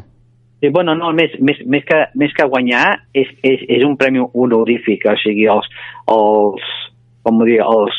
Sí, 0.64 0.70
bueno, 0.72 0.96
no, 0.96 1.12
més, 1.12 1.34
més, 1.44 1.60
més, 1.68 1.84
que, 1.84 1.98
més 2.16 2.32
que 2.32 2.46
guanyar 2.48 2.86
és, 3.12 3.28
és, 3.44 3.66
és 3.68 3.84
un 3.84 3.98
premi 4.00 4.24
honorífic, 4.24 5.04
o 5.12 5.18
sigui, 5.20 5.44
els, 5.52 5.68
els 6.08 6.70
com 7.28 7.44
dir, 7.44 7.60
els, 7.60 7.98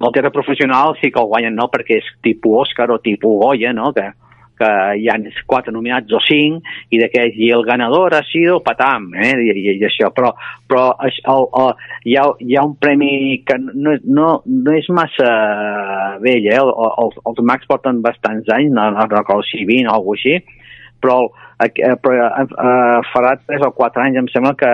el 0.00 0.14
teatre 0.14 0.32
professional 0.32 0.96
sí 1.00 1.10
que 1.12 1.20
el 1.20 1.28
guanyen, 1.28 1.58
no?, 1.60 1.68
perquè 1.68 2.00
és 2.00 2.08
tipus 2.24 2.62
Òscar 2.64 2.88
o 2.94 2.98
tipus 3.04 3.36
Goya, 3.42 3.74
no?, 3.76 3.92
que, 3.92 4.06
que 4.60 4.70
hi 5.00 5.08
ha 5.08 5.16
quatre 5.48 5.72
nominats 5.74 6.12
o 6.12 6.20
cinc, 6.26 6.68
i 6.92 7.00
d'aquells, 7.00 7.38
i 7.40 7.50
el 7.56 7.64
ganador 7.68 8.14
ha 8.16 8.22
sido 8.28 8.60
Patam, 8.66 9.10
eh, 9.16 9.32
i, 9.40 9.50
i, 9.56 9.76
i 9.78 9.88
això, 9.88 10.12
però, 10.16 10.32
però 10.68 10.86
això, 11.08 11.36
el, 11.36 11.48
el, 11.62 11.84
hi, 12.10 12.16
ha, 12.20 12.26
hi 12.44 12.56
ha 12.56 12.66
un 12.68 12.76
premi 12.80 13.10
que 13.48 13.58
no, 13.64 13.96
no, 14.04 14.30
no 14.44 14.78
és 14.78 14.88
massa 14.94 15.30
vell, 16.22 16.48
eh, 16.48 16.56
el, 16.60 16.72
els, 17.04 17.20
els 17.26 17.44
Max 17.50 17.68
porten 17.70 18.02
bastants 18.04 18.50
anys, 18.56 18.74
no, 18.76 18.90
no 18.96 19.08
recordo 19.10 19.46
si 19.48 19.64
20 19.64 19.88
o 19.88 19.94
alguna 19.94 20.10
cosa 20.10 20.18
així, 20.20 20.58
però, 21.00 21.16
eh, 21.64 21.94
però 22.02 22.26
eh, 22.26 22.44
eh, 22.44 22.98
farà 23.12 23.36
3 23.46 23.64
o 23.66 23.72
4 23.76 24.04
anys 24.04 24.20
em 24.20 24.28
sembla 24.32 24.56
que 24.58 24.72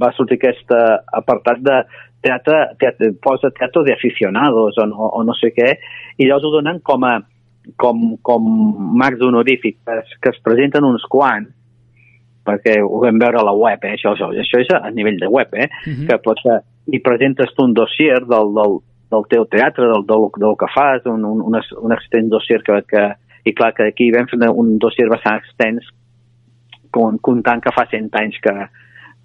va 0.00 0.10
sortir 0.16 0.40
aquest 0.40 0.74
eh, 0.74 0.96
apartat 1.20 1.62
de 1.62 1.78
teatre, 2.24 2.64
teatre 2.80 3.12
posa 3.22 3.52
teatre 3.54 3.84
de 3.86 3.94
aficionados 3.94 4.78
o 4.80 4.86
no, 4.90 5.10
o 5.14 5.22
no 5.26 5.36
sé 5.38 5.52
què, 5.54 5.76
i 6.18 6.26
llavors 6.26 6.48
ho 6.48 6.54
donen 6.56 6.80
com 6.86 7.06
a 7.06 7.18
com, 7.80 8.16
com 8.22 8.48
mags 9.00 9.20
honorífic 9.24 9.78
que 9.84 9.98
es, 10.00 10.16
que 10.20 10.30
es 10.34 10.40
presenten 10.44 10.84
uns 10.84 11.04
quants 11.10 11.50
perquè 12.44 12.74
ho 12.84 12.98
vam 13.00 13.16
veure 13.18 13.38
a 13.40 13.44
la 13.46 13.54
web, 13.56 13.80
eh? 13.88 13.94
això, 13.96 14.12
això, 14.12 14.28
això 14.36 14.58
és 14.60 14.68
a 14.76 14.90
nivell 14.92 15.16
de 15.18 15.28
web, 15.32 15.48
eh? 15.56 15.70
Mhm. 15.86 16.06
que 16.10 16.18
pots, 16.20 16.44
eh, 16.52 16.58
i 16.92 17.00
presentes 17.00 17.54
tu 17.56 17.64
un 17.64 17.72
dossier 17.72 18.18
del, 18.28 18.50
del, 18.58 18.74
del 19.14 19.24
teu 19.30 19.46
teatre, 19.48 19.86
del, 19.88 20.04
del, 20.04 20.26
del 20.42 20.56
que 20.60 20.68
fas, 20.74 21.06
un, 21.08 21.24
un, 21.24 21.40
un, 21.40 21.56
un 21.56 21.92
extens 21.96 22.28
dossier 22.28 22.60
que, 22.66 22.82
que, 22.90 23.04
i 23.48 23.54
clar 23.56 23.72
que 23.72 23.88
aquí 23.88 24.10
vam 24.12 24.28
fer 24.28 24.50
un 24.52 24.76
dossier 24.78 25.08
bastant 25.08 25.40
extens 25.40 25.88
con- 26.92 27.16
comptant 27.24 27.62
que 27.64 27.72
fa 27.72 27.86
100 27.90 28.10
anys 28.20 28.36
que, 28.44 28.52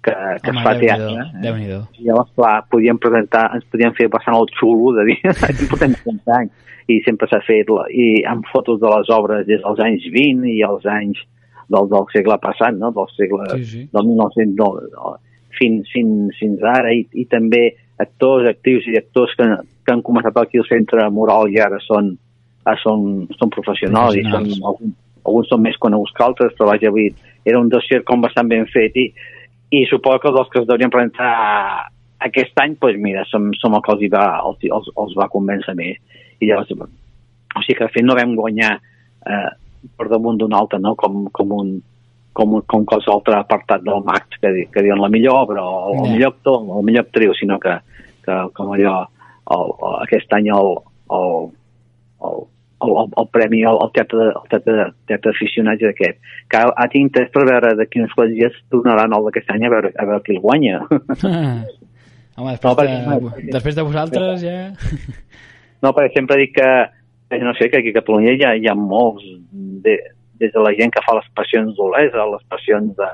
que, 0.02 0.14
que 0.42 0.50
es 0.56 0.62
fa 0.64 0.72
teatre. 0.80 1.12
eh? 1.20 1.42
Déu-n'hi-do. 1.44 1.82
I 2.00 2.08
llavors, 2.08 2.32
clar, 2.40 2.56
podíem 2.72 2.98
presentar, 3.04 3.50
ens 3.54 3.68
podíem 3.68 3.92
fer 4.00 4.08
bastant 4.08 4.40
el 4.40 4.48
xulo 4.56 4.94
de 4.96 5.04
dir, 5.12 5.18
aquí 5.48 5.68
portem 5.68 5.92
100 6.00 6.24
anys, 6.40 6.69
i 6.90 7.00
sempre 7.06 7.28
s'ha 7.30 7.40
fet, 7.46 7.70
la, 7.72 7.86
i 7.92 8.22
amb 8.28 8.46
fotos 8.52 8.80
de 8.82 8.90
les 8.90 9.10
obres 9.14 9.46
des 9.48 9.62
dels 9.62 9.82
anys 9.84 10.06
20 10.14 10.48
i 10.50 10.60
els 10.66 10.86
anys 10.90 11.20
del, 11.70 11.90
del 11.90 12.08
segle 12.12 12.38
passat, 12.42 12.76
no? 12.78 12.90
del 12.96 13.10
segle 13.16 13.46
Sí, 13.52 13.64
sí. 13.72 13.82
del 13.92 14.08
1900, 14.08 14.56
no, 14.58 14.70
no, 14.94 15.14
fins, 15.58 15.90
fins, 15.92 16.34
fins 16.40 16.64
ara, 16.66 16.92
i, 16.94 17.04
i 17.14 17.26
també 17.30 17.68
actors, 18.00 18.48
actius 18.50 18.88
i 18.90 18.96
actors 18.98 19.34
que, 19.38 19.46
que 19.84 19.94
han 19.94 20.02
començat 20.06 20.36
aquí 20.40 20.60
al 20.60 20.68
centre 20.68 21.06
moral 21.14 21.50
i 21.52 21.60
ara 21.62 21.78
són, 21.84 22.14
ara 22.64 22.78
són, 22.82 23.26
són 23.38 23.52
professionals, 23.54 24.16
i 24.16 24.24
són, 24.24 24.46
Professionals. 24.46 24.66
alguns, 24.72 24.96
alguns 25.26 25.52
són 25.52 25.62
més 25.66 25.78
coneguts 25.82 26.16
que 26.16 26.26
altres, 26.26 26.56
però 26.56 26.72
vaja, 26.72 26.92
vull 26.94 27.08
dir, 27.10 27.36
era 27.44 27.60
un 27.60 27.70
dossier 27.72 28.02
com 28.08 28.24
bastant 28.24 28.50
ben 28.50 28.66
fet 28.72 28.96
i, 29.00 29.10
i 29.76 29.84
suposo 29.90 30.24
que 30.24 30.34
dels 30.34 30.50
que 30.52 30.62
es 30.62 30.68
deurien 30.68 30.92
presentar 30.92 31.30
aquest 32.26 32.58
any, 32.60 32.76
doncs 32.80 33.00
mira, 33.00 33.24
som, 33.30 33.48
som 33.60 33.76
el 33.76 33.84
que 33.84 33.94
els, 33.94 34.08
va, 34.12 34.24
els, 34.48 34.64
els, 34.68 34.90
els 35.04 35.14
va 35.18 35.30
convèncer 35.32 35.76
més. 35.78 36.00
I 36.40 36.48
llavors, 36.48 36.70
o 37.56 37.62
sigui 37.64 37.78
que 37.78 37.86
de 37.88 37.92
fet 37.94 38.04
no 38.06 38.14
vam 38.16 38.34
guanyar 38.38 38.74
eh, 39.26 39.48
per 39.96 40.08
damunt 40.08 40.38
d'un 40.40 40.52
altre, 40.54 40.78
no? 40.80 40.94
com, 40.96 41.26
com 41.32 41.52
un 41.56 41.70
com, 42.32 42.52
com 42.62 42.84
qualsevol 42.86 43.18
altre 43.18 43.34
apartat 43.40 43.82
del 43.82 44.04
MAC 44.06 44.36
que, 44.40 44.52
di- 44.54 44.66
que 44.72 44.82
diuen 44.86 45.00
la 45.02 45.08
millor 45.10 45.34
obra 45.44 45.64
o 45.66 45.94
el 45.96 46.04
Ja. 46.06 46.12
millor 46.12 46.32
actor 46.34 46.60
o 46.62 46.78
el 46.78 46.84
millor 46.86 47.04
actriu, 47.08 47.32
sinó 47.34 47.58
que, 47.58 47.74
que 48.24 48.36
com 48.54 48.70
allò 48.76 49.00
el, 49.50 49.72
el, 49.88 49.96
aquest 50.06 50.32
any 50.38 50.46
el, 50.54 50.70
el, 51.10 51.50
el, 52.22 52.38
el, 52.86 52.92
el, 53.02 53.10
el 53.18 53.28
premi 53.34 53.64
al, 53.66 53.80
al 53.82 53.90
teatre, 53.96 54.28
al 54.30 54.46
teatre, 54.52 54.86
teatre 55.10 55.32
aficionats 55.34 55.82
és 55.82 55.90
aquest 55.90 56.22
que 56.48 56.56
ha, 56.62 56.70
ha 56.70 56.86
tinc 56.92 57.08
interès 57.10 57.32
per 57.34 57.42
veure 57.50 57.74
uns 58.04 58.14
quants 58.16 58.32
dies 58.38 58.56
tornaran 58.70 59.12
el 59.18 59.26
d'aquest 59.26 59.50
any 59.56 59.66
a 59.66 59.72
veure, 59.74 59.90
a 59.98 60.06
veure 60.12 60.22
qui 60.24 60.36
el 60.38 60.40
guanya 60.46 60.78
Home, 62.40 62.54
després, 62.56 62.90
No, 63.04 63.18
de, 63.36 63.50
després 63.52 63.74
de 63.76 63.82
vosaltres 63.90 64.40
ja... 64.46 64.58
No, 65.80 65.92
perquè 65.96 66.12
sempre 66.14 66.38
dic 66.40 66.56
que, 66.58 66.70
eh, 67.30 67.42
no 67.42 67.54
sé, 67.56 67.70
que 67.70 67.80
aquí 67.80 67.92
a 67.94 67.98
Catalunya 68.00 68.34
hi 68.36 68.44
ha, 68.44 68.54
hi 68.56 68.68
ha 68.68 68.76
molts, 68.76 69.24
de, 69.84 69.96
des 70.40 70.52
de 70.52 70.64
la 70.64 70.72
gent 70.76 70.92
que 70.92 71.02
fa 71.06 71.16
les 71.18 71.28
passions 71.36 71.76
d'Olesa, 71.76 72.26
les 72.34 72.48
passions 72.52 72.96
de 72.96 73.10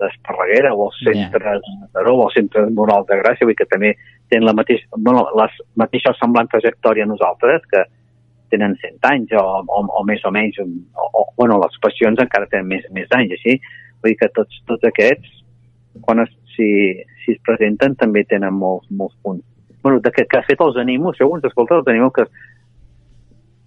d'Esparreguera 0.00 0.72
o 0.72 0.86
els 0.86 0.98
centres 1.04 1.60
de 1.60 1.72
Mataró 1.82 2.14
o 2.16 2.22
els 2.26 2.36
centres 2.38 2.70
moral 2.72 3.04
de 3.08 3.18
Gràcia, 3.20 3.44
vull 3.44 3.56
que 3.58 3.68
també 3.68 3.90
tenen 4.32 4.46
la 4.48 4.54
mateixa, 4.56 4.86
bueno, 4.96 5.26
les 5.36 5.58
mateixa 5.82 6.14
semblant 6.16 6.48
trajectòria 6.48 7.04
a 7.04 7.10
nosaltres, 7.10 7.66
que 7.68 7.84
tenen 8.50 8.76
100 8.80 8.96
anys 9.10 9.34
o, 9.36 9.44
o, 9.60 9.82
o 10.00 10.04
més 10.08 10.24
o 10.24 10.32
menys, 10.34 10.58
o, 10.62 10.66
o, 11.04 11.26
bueno, 11.36 11.60
les 11.62 11.76
passions 11.84 12.22
encara 12.22 12.48
tenen 12.50 12.70
més, 12.72 12.88
més 12.96 13.12
anys, 13.16 13.36
així. 13.36 13.58
Vull 14.00 14.14
dir 14.14 14.20
que 14.22 14.30
tots, 14.38 14.62
tots 14.70 14.88
aquests, 14.88 15.36
quan 16.06 16.24
es, 16.24 16.32
si, 16.56 16.70
si 17.22 17.36
es 17.36 17.42
presenten, 17.46 17.98
també 18.00 18.24
tenen 18.30 18.56
molts, 18.56 18.88
molts 18.90 19.16
punts. 19.22 19.44
Bueno, 19.82 20.00
de 20.00 20.10
que, 20.12 20.26
que 20.28 20.40
de 20.40 20.46
fet 20.48 20.60
els 20.60 20.76
animo, 20.80 21.14
segons 21.16 21.44
escolta, 21.48 21.78
els 21.80 21.88
animo 21.88 22.10
que, 22.12 22.26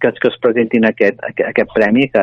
que, 0.00 0.12
que 0.20 0.28
es 0.30 0.38
presentin 0.42 0.86
aquest, 0.86 1.18
aquest, 1.26 1.48
aquest 1.50 1.74
premi 1.74 2.08
que... 2.12 2.22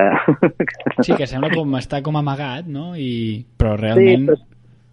Sí, 1.06 1.16
que 1.18 1.28
sembla 1.28 1.52
com 1.54 1.76
està 1.80 2.02
com 2.06 2.20
amagat, 2.20 2.70
no? 2.70 2.92
I... 2.96 3.42
Però 3.60 3.76
Sí, 3.76 3.82
realment... 3.84 4.30
però, 4.30 4.38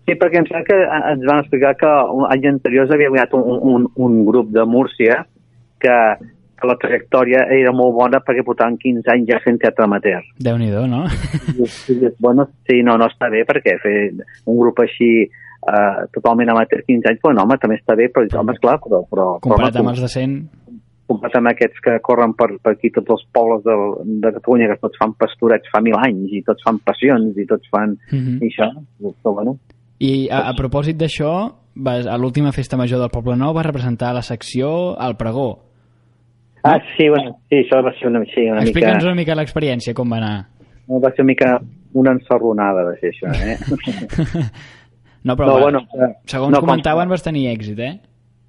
sí, 0.08 0.16
perquè 0.22 0.42
em 0.42 0.48
sembla 0.48 0.64
que 0.66 0.80
ens 1.12 1.28
van 1.28 1.44
explicar 1.44 1.76
que 1.80 1.92
un 2.16 2.26
any 2.32 2.48
anteriors 2.50 2.90
havia 2.94 3.12
guanyat 3.12 3.38
un, 3.38 3.62
un, 3.74 3.87
un 4.08 4.18
grup 4.26 4.50
de 4.56 4.64
Múrcia 4.66 5.22
que, 5.78 5.96
que 6.58 6.66
la 6.70 6.78
trajectòria 6.80 7.44
era 7.54 7.72
molt 7.76 7.94
bona 7.98 8.22
perquè 8.24 8.42
portaven 8.46 8.78
15 8.82 9.12
anys 9.14 9.28
ja 9.30 9.42
fent 9.44 9.61
teatre 9.62 9.87
amateur. 9.87 10.24
Déu-n'hi-do, 10.42 10.87
no? 10.90 11.04
I, 11.54 11.68
i, 11.94 12.14
bueno, 12.18 12.48
sí, 12.66 12.80
no, 12.87 12.96
no 12.98 13.11
està 13.12 13.30
bé 13.30 13.44
perquè 13.48 13.78
fer 13.84 13.98
un 14.16 14.58
grup 14.58 14.82
així 14.82 15.28
uh, 15.66 16.06
totalment 16.14 16.52
amateur 16.52 16.84
15 16.86 17.10
anys, 17.10 17.20
bueno, 17.24 17.44
home, 17.44 17.58
també 17.62 17.78
està 17.80 17.96
bé, 17.98 18.08
però, 18.14 18.26
home, 18.40 18.54
esclar, 18.56 18.78
però, 18.84 19.02
però, 19.10 19.28
Comparat 19.44 19.74
però 19.74 19.84
amb 19.84 19.94
els 19.94 20.02
de 20.04 20.10
100... 20.14 20.36
comparat 21.08 21.38
amb 21.38 21.48
aquests 21.54 21.80
que 21.84 21.94
corren 22.04 22.34
per, 22.36 22.50
per 22.60 22.74
aquí 22.76 22.90
tots 22.92 23.14
els 23.14 23.24
pobles 23.32 23.62
de, 23.64 23.76
de 24.24 24.32
Catalunya, 24.36 24.68
que 24.74 24.80
tots 24.82 25.00
fan 25.00 25.14
pastorets 25.16 25.70
fa 25.72 25.80
mil 25.84 25.96
anys, 25.96 26.34
i 26.36 26.42
tots 26.44 26.66
fan 26.66 26.82
passions, 26.84 27.38
i 27.38 27.46
tots 27.48 27.70
fan... 27.72 27.96
Mhm. 28.12 28.42
I 28.42 28.52
això, 28.52 28.68
però 29.00 29.34
bueno, 29.40 29.56
I 29.98 30.28
a, 30.30 30.44
a 30.50 30.52
propòsit 30.54 30.98
d'això, 30.98 31.32
a 31.88 32.18
l'última 32.18 32.52
festa 32.54 32.76
major 32.78 33.00
del 33.02 33.10
Poble 33.10 33.34
Nou 33.38 33.54
vas 33.54 33.66
representar 33.66 34.12
la 34.14 34.22
secció 34.22 34.94
al 34.98 35.16
pregó. 35.18 35.48
Ah, 36.62 36.78
sí, 36.96 37.08
bueno, 37.08 37.38
sí, 37.48 37.62
això 37.62 37.80
va 37.82 37.92
ser 37.98 38.10
una, 38.10 38.22
sí, 38.30 38.44
una 38.46 38.60
mica... 38.60 38.70
Explica'ns 38.70 39.06
una 39.06 39.16
mica 39.18 39.36
l'experiència, 39.38 39.94
com 39.94 40.10
va 40.10 40.18
anar. 40.20 40.36
Va 40.88 41.10
ser 41.14 41.22
una 41.22 41.30
mica 41.32 41.50
una 41.98 42.12
ensarronada, 42.16 42.84
va 42.84 42.94
ser 43.00 43.12
això, 43.14 43.30
eh? 43.32 43.56
No, 45.24 45.35
però 45.37 45.46
No, 45.46 45.54
va, 45.54 45.61
bueno, 45.61 45.81
eh, 45.94 46.12
segons 46.26 46.52
no, 46.52 46.61
com- 46.61 46.68
comentaven 46.68 47.09
vas 47.11 47.24
tenir 47.24 47.48
èxit, 47.52 47.78
eh? 47.78 47.94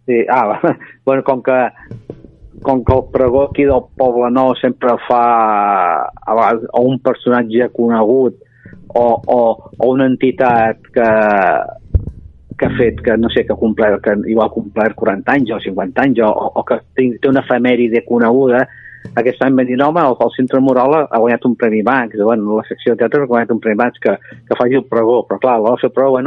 Sí, 0.06 0.24
ah, 0.30 0.46
va. 0.48 0.76
bueno, 1.06 1.24
com 1.24 1.42
que 1.44 1.60
com 2.62 2.84
que 2.84 2.94
el 2.94 3.04
pregó 3.14 3.44
aquí 3.48 3.64
del 3.64 3.86
Poble 3.96 4.30
Nou 4.36 4.54
sempre 4.60 4.98
fa 5.08 5.24
a 6.04 6.36
vegades 6.36 6.66
o 6.76 6.82
un 6.90 7.00
personatge 7.00 7.70
conegut 7.72 8.36
o, 8.90 9.06
o, 9.16 9.40
o 9.78 9.92
una 9.94 10.08
entitat 10.10 10.82
que, 10.94 11.08
que 12.60 12.66
ha 12.68 12.76
fet, 12.76 13.00
que 13.06 13.16
no 13.18 13.30
sé, 13.30 13.46
que 13.48 13.56
complert, 13.56 14.02
que 14.04 14.16
igual 14.28 14.50
ha 14.50 14.54
complert 14.54 14.96
40 15.00 15.32
anys 15.38 15.54
o 15.56 15.62
50 15.64 16.04
anys 16.04 16.20
o, 16.26 16.30
o 16.30 16.66
que 16.68 16.82
té, 16.98 17.08
una 17.30 17.46
efemèride 17.46 18.04
coneguda, 18.08 18.66
aquest 19.16 19.42
any 19.46 19.56
van 19.56 19.70
dir, 19.70 19.78
no, 19.80 19.90
home, 19.94 20.04
el, 20.04 20.18
el 20.26 20.36
Centre 20.36 20.60
Moral 20.60 20.98
ha 21.06 21.22
guanyat 21.22 21.46
un 21.48 21.56
Premi 21.56 21.84
Max, 21.86 22.18
bueno, 22.20 22.58
la 22.60 22.68
secció 22.68 22.94
de 22.94 23.04
teatre 23.04 23.24
ha 23.24 23.32
guanyat 23.32 23.54
un 23.56 23.62
Premi 23.64 23.80
Max 23.80 24.02
que, 24.04 24.18
que 24.20 24.58
faci 24.60 24.82
el 24.82 24.88
pregó, 24.90 25.22
però 25.30 25.40
clar, 25.40 25.60
de 25.64 25.78
fer 25.86 25.94
pregó, 25.96 26.20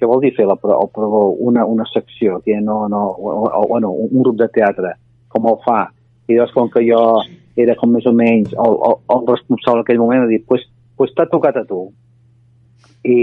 què 0.00 0.08
vol 0.08 0.22
dir 0.24 0.32
fer 0.36 0.48
la, 0.48 0.56
el 0.56 0.90
pregó, 0.96 1.22
una, 1.46 1.66
una 1.68 1.86
secció, 1.92 2.40
que 2.44 2.56
no, 2.60 2.82
no, 2.88 3.04
o, 3.12 3.36
o, 3.46 3.62
bueno, 3.68 3.92
un, 3.92 4.08
un 4.10 4.22
grup 4.24 4.40
de 4.40 4.48
teatre, 4.48 4.94
com 5.28 5.46
el 5.50 5.60
fa? 5.66 5.84
I 6.26 6.34
llavors, 6.36 6.54
com 6.56 6.70
que 6.72 6.82
jo 6.86 7.00
era 7.60 7.74
com 7.76 7.92
més 7.92 8.06
o 8.08 8.12
menys 8.16 8.54
el, 8.54 8.76
el, 8.88 9.00
el 9.14 9.26
responsable 9.28 9.82
en 9.82 9.84
aquell 9.84 10.00
moment, 10.00 10.24
de 10.24 10.36
dir, 10.36 10.44
pues, 10.48 10.64
pues 10.96 11.12
t'ha 11.16 11.26
tocat 11.28 11.58
a 11.60 11.66
tu. 11.68 11.84
I, 13.04 13.18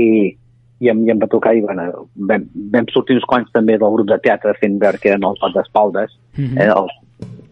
i 0.79 0.89
em, 0.91 1.03
i 1.07 1.11
em 1.13 1.19
va 1.21 1.29
tocar 1.29 1.55
i 1.57 1.61
bueno, 1.65 2.07
vam, 2.29 2.45
vam 2.73 2.87
sortir 2.93 3.17
uns 3.17 3.25
quants 3.29 3.49
també 3.53 3.77
del 3.77 3.93
grup 3.93 4.09
de 4.09 4.19
teatre 4.21 4.53
fent 4.61 4.77
veure 4.81 5.01
que 5.01 5.09
eren 5.13 5.25
els 5.25 5.41
d'espaldes 5.55 6.13
Mhm. 6.37 6.57
eh, 6.61 6.69
els, 6.69 6.93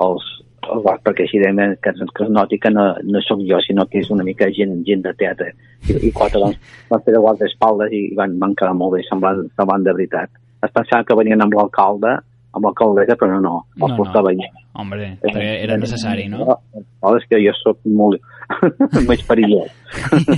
els, 0.05 0.25
els 0.73 0.83
guards, 0.83 1.03
perquè 1.05 1.25
així 1.25 1.39
deien 1.41 1.75
que, 1.83 1.93
que 1.93 2.23
es 2.25 2.31
noti 2.33 2.59
que 2.61 2.71
no, 2.73 2.87
no 3.03 3.21
sóc 3.25 3.41
jo, 3.47 3.59
sinó 3.65 3.85
que 3.91 4.01
és 4.03 4.11
una 4.13 4.25
mica 4.27 4.47
gent, 4.55 4.77
gent 4.87 5.03
de 5.05 5.13
teatre. 5.19 5.51
I, 5.89 5.97
i 6.09 6.11
quatre 6.15 6.41
doncs, 6.41 6.75
van 6.89 7.03
fer 7.05 7.15
de 7.15 7.21
guardaespaldes 7.23 7.93
i 7.95 8.05
van, 8.17 8.37
van 8.41 8.55
quedar 8.57 8.75
molt 8.77 8.97
bé, 8.97 9.03
semblant, 9.09 9.43
semblant 9.59 9.85
de 9.85 9.93
veritat. 9.97 10.31
Es 10.65 10.73
pensaven 10.73 11.05
que 11.05 11.17
venien 11.19 11.43
amb 11.45 11.53
l'alcalde, 11.57 12.15
amb 12.55 12.67
l'alcaldessa, 12.69 13.17
però 13.19 13.35
no, 13.35 13.41
no, 13.43 13.55
els 13.75 13.83
No, 13.83 13.91
no. 13.93 13.99
portava 13.99 14.31
allà. 14.33 14.49
Hombre, 14.75 15.13
perquè 15.21 15.45
era 15.63 15.77
necessari, 15.79 16.27
no? 16.31 16.43
No, 16.75 17.15
és 17.15 17.27
que 17.29 17.39
jo 17.43 17.53
sóc 17.61 17.79
molt 17.87 18.19
més 19.09 19.23
perillós. 19.27 19.71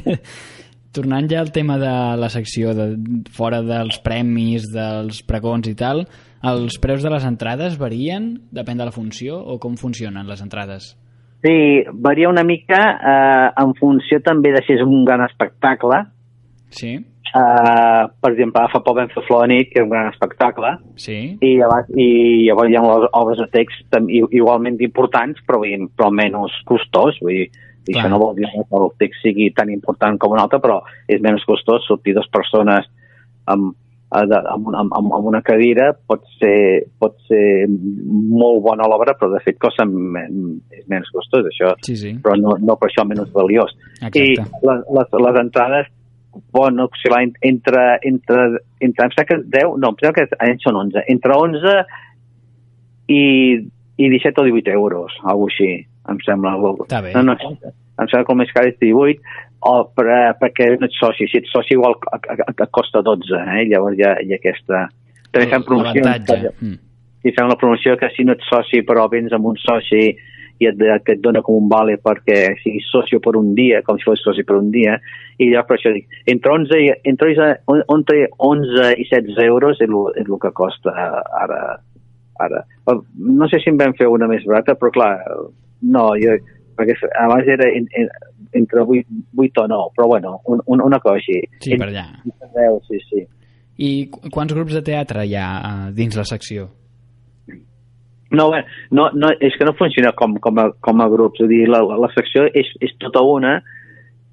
Tornant 0.98 1.28
ja 1.30 1.42
al 1.44 1.52
tema 1.54 1.78
de 1.78 1.94
la 2.18 2.30
secció 2.34 2.74
de 2.74 2.88
fora 3.34 3.62
dels 3.66 4.00
premis, 4.06 4.66
dels 4.74 5.22
pregons 5.30 5.70
i 5.70 5.76
tal, 5.78 6.06
els 6.44 6.78
preus 6.82 7.04
de 7.04 7.10
les 7.10 7.26
entrades 7.26 7.78
varien? 7.82 8.36
Depèn 8.54 8.78
de 8.78 8.86
la 8.86 8.94
funció? 8.94 9.40
O 9.42 9.58
com 9.60 9.78
funcionen 9.78 10.28
les 10.30 10.42
entrades? 10.42 10.96
Sí, 11.46 11.84
varia 11.94 12.30
una 12.30 12.44
mica 12.44 12.80
eh, 12.98 13.50
en 13.62 13.74
funció 13.78 14.20
també 14.26 14.52
de 14.56 14.64
si 14.66 14.74
és 14.74 14.82
un 14.82 15.06
gran 15.06 15.22
espectacle. 15.26 16.02
Sí? 16.74 16.96
Eh, 17.28 18.04
per 18.22 18.32
exemple, 18.32 18.64
fa 18.72 18.82
poc 18.84 18.98
vam 18.98 19.12
fer 19.14 19.24
Flor 19.28 19.46
de 19.46 19.54
nit, 19.54 19.70
que 19.72 19.82
és 19.82 19.86
un 19.86 19.92
gran 19.92 20.10
espectacle, 20.10 20.74
Sí? 20.96 21.38
i 21.42 21.54
llavors, 21.60 21.90
i 21.94 22.08
llavors 22.48 22.72
hi 22.72 22.78
ha 22.80 22.84
les 22.86 23.08
obres 23.20 23.42
de 23.44 23.48
text 23.54 23.98
igualment 24.32 24.80
importants, 24.82 25.40
però, 25.48 25.62
però 25.62 26.12
menys 26.12 26.56
costós. 26.66 27.20
Vull 27.22 27.36
dir, 27.36 27.50
i 27.88 27.94
Clar. 27.94 28.04
això 28.04 28.12
no 28.12 28.20
vol 28.20 28.36
dir 28.36 28.48
que 28.52 28.80
el 28.80 28.90
text 29.00 29.24
sigui 29.24 29.52
tan 29.56 29.70
important 29.72 30.18
com 30.20 30.34
un 30.36 30.42
altre, 30.44 30.60
però 30.64 30.82
és 31.08 31.22
menys 31.24 31.46
costós 31.48 31.86
sortir 31.88 32.16
dues 32.18 32.28
persones 32.34 32.88
amb, 33.46 33.76
de- 34.26 34.42
amb, 34.54 34.68
una- 34.68 34.80
amb, 34.80 34.94
amb, 34.98 35.26
una 35.30 35.42
cadira 35.42 35.92
pot 36.08 36.24
ser, 36.40 36.88
pot 37.00 37.16
ser 37.28 37.68
molt 37.70 38.62
bona 38.64 38.88
l'obra, 38.88 39.14
però 39.20 39.30
de 39.34 39.40
fet 39.46 39.58
costa 39.60 39.86
men, 39.86 40.62
és 40.72 40.88
menys 40.88 41.10
costós, 41.14 41.46
això 41.52 41.76
Sí, 41.86 41.96
sí. 41.96 42.16
però 42.24 42.36
no, 42.40 42.56
no 42.60 42.76
per 42.78 42.90
això 42.90 43.06
menys 43.06 43.30
valiós. 43.34 43.76
Exacte. 44.02 44.20
I 44.24 44.36
les, 44.36 44.84
les, 44.98 45.14
les 45.28 45.40
entrades 45.44 45.88
poden 46.52 46.80
oscil·lar 46.80 47.24
en- 47.24 47.34
entre, 47.42 47.86
entre, 48.04 48.44
entre 48.80 49.06
em 49.06 49.12
sembla 49.16 49.26
que 49.26 49.38
10, 49.58 49.78
no, 49.78 49.90
em 49.90 49.96
sembla 50.02 50.14
que 50.14 50.28
en 50.52 50.60
són 50.60 50.76
11, 50.86 51.04
entre 51.08 51.34
11 51.34 51.78
i, 53.08 53.22
i 53.98 54.10
17 54.10 54.42
o 54.42 54.44
18 54.46 54.72
euros, 54.72 55.14
alguna 55.24 55.52
així, 55.52 55.72
em 56.10 56.20
sembla. 56.26 56.56
Està 56.86 57.02
bé. 57.02 57.14
No, 57.16 57.24
no, 57.24 57.38
em 58.00 58.08
sembla 58.08 58.26
que 58.28 58.34
el 58.36 58.40
més 58.44 58.52
car 58.56 58.66
és 58.70 58.78
18, 58.82 59.22
o 59.68 59.74
per, 59.98 60.06
eh, 60.14 60.34
perquè 60.40 60.70
no 60.80 60.86
ets 60.86 61.00
soci, 61.02 61.26
si 61.32 61.40
ets 61.42 61.52
soci 61.52 61.74
igual 61.74 61.96
a 62.14 62.68
costa 62.72 63.02
12, 63.02 63.42
eh? 63.58 63.66
llavors 63.72 63.98
hi 63.98 64.06
ha, 64.06 64.16
hi 64.22 64.34
ha 64.36 64.42
aquesta... 64.42 64.88
També 65.32 65.50
fem 65.52 65.64
promocions, 65.68 66.06
L'avantatge. 66.06 66.52
Mm. 66.62 66.78
i 67.28 67.32
fem 67.36 67.50
la 67.50 67.58
promoció 67.60 67.98
que 68.00 68.10
si 68.16 68.24
no 68.24 68.36
ets 68.38 68.48
soci 68.48 68.84
però 68.88 69.08
vens 69.12 69.34
amb 69.36 69.50
un 69.50 69.58
soci 69.60 70.04
i 70.58 70.66
et, 70.66 70.80
que 71.06 71.14
et 71.18 71.20
dona 71.22 71.42
com 71.46 71.58
un 71.60 71.68
vale 71.70 71.98
perquè 72.02 72.38
siguis 72.64 72.86
socio 72.90 73.20
per 73.22 73.36
un 73.38 73.52
dia, 73.58 73.82
com 73.86 74.00
si 74.00 74.08
fos 74.08 74.24
soci 74.26 74.42
per 74.48 74.56
un 74.58 74.72
dia, 74.74 74.96
i 75.38 75.52
llavors 75.52 75.68
per 75.70 75.76
això 75.78 75.92
dic, 75.94 76.08
entre 76.34 76.54
11, 76.56 76.80
i- 76.82 76.96
entre 77.12 77.30
11, 77.34 77.50
entre 77.94 78.24
11 78.48 78.88
i 78.98 79.06
16 79.06 79.38
euros 79.46 79.78
és 79.82 79.86
el, 79.90 80.00
és 80.18 80.26
el 80.26 80.40
que 80.42 80.54
costa 80.58 80.96
ara, 81.44 81.60
ara. 82.42 82.64
No 83.20 83.46
sé 83.52 83.60
si 83.62 83.70
en 83.70 83.78
vam 83.78 83.94
fer 84.00 84.08
una 84.10 84.26
més 84.32 84.46
barata, 84.50 84.74
però 84.80 84.90
clar, 84.96 85.12
no, 85.86 86.08
jo, 86.18 86.34
perquè 86.78 86.96
abans 87.24 87.48
era 87.50 87.68
en, 87.74 87.88
en, 88.00 88.08
entre 88.62 88.84
8, 88.86 89.22
8 89.36 89.64
o 89.64 89.68
9, 89.74 89.92
però 89.98 90.08
bueno, 90.14 90.38
un, 90.46 90.62
un, 90.66 90.82
una 90.86 91.00
cosa 91.04 91.18
així. 91.20 91.42
Sí, 91.66 91.76
per 91.76 91.90
allà. 91.90 92.06
Entre 92.24 92.50
10, 92.56 92.80
sí, 92.88 93.02
sí. 93.10 93.24
I 93.78 93.90
qu- 94.14 94.30
quants 94.34 94.54
grups 94.56 94.74
de 94.78 94.82
teatre 94.86 95.26
hi 95.28 95.36
ha 95.38 95.48
eh, 95.58 95.92
dins 95.98 96.16
la 96.18 96.24
secció? 96.26 96.70
No, 98.30 98.50
bé, 98.52 98.64
no, 98.92 99.06
no, 99.16 99.30
és 99.40 99.56
que 99.56 99.64
no 99.64 99.72
funciona 99.80 100.12
com, 100.18 100.34
com, 100.44 100.58
a, 100.60 100.66
com 100.84 101.00
a 101.02 101.08
grups, 101.08 101.40
és 101.40 101.46
a 101.46 101.52
dir, 101.52 101.62
la, 101.72 101.80
la, 101.96 102.10
secció 102.12 102.44
és, 102.52 102.68
és 102.84 102.92
tota 103.00 103.22
una 103.24 103.54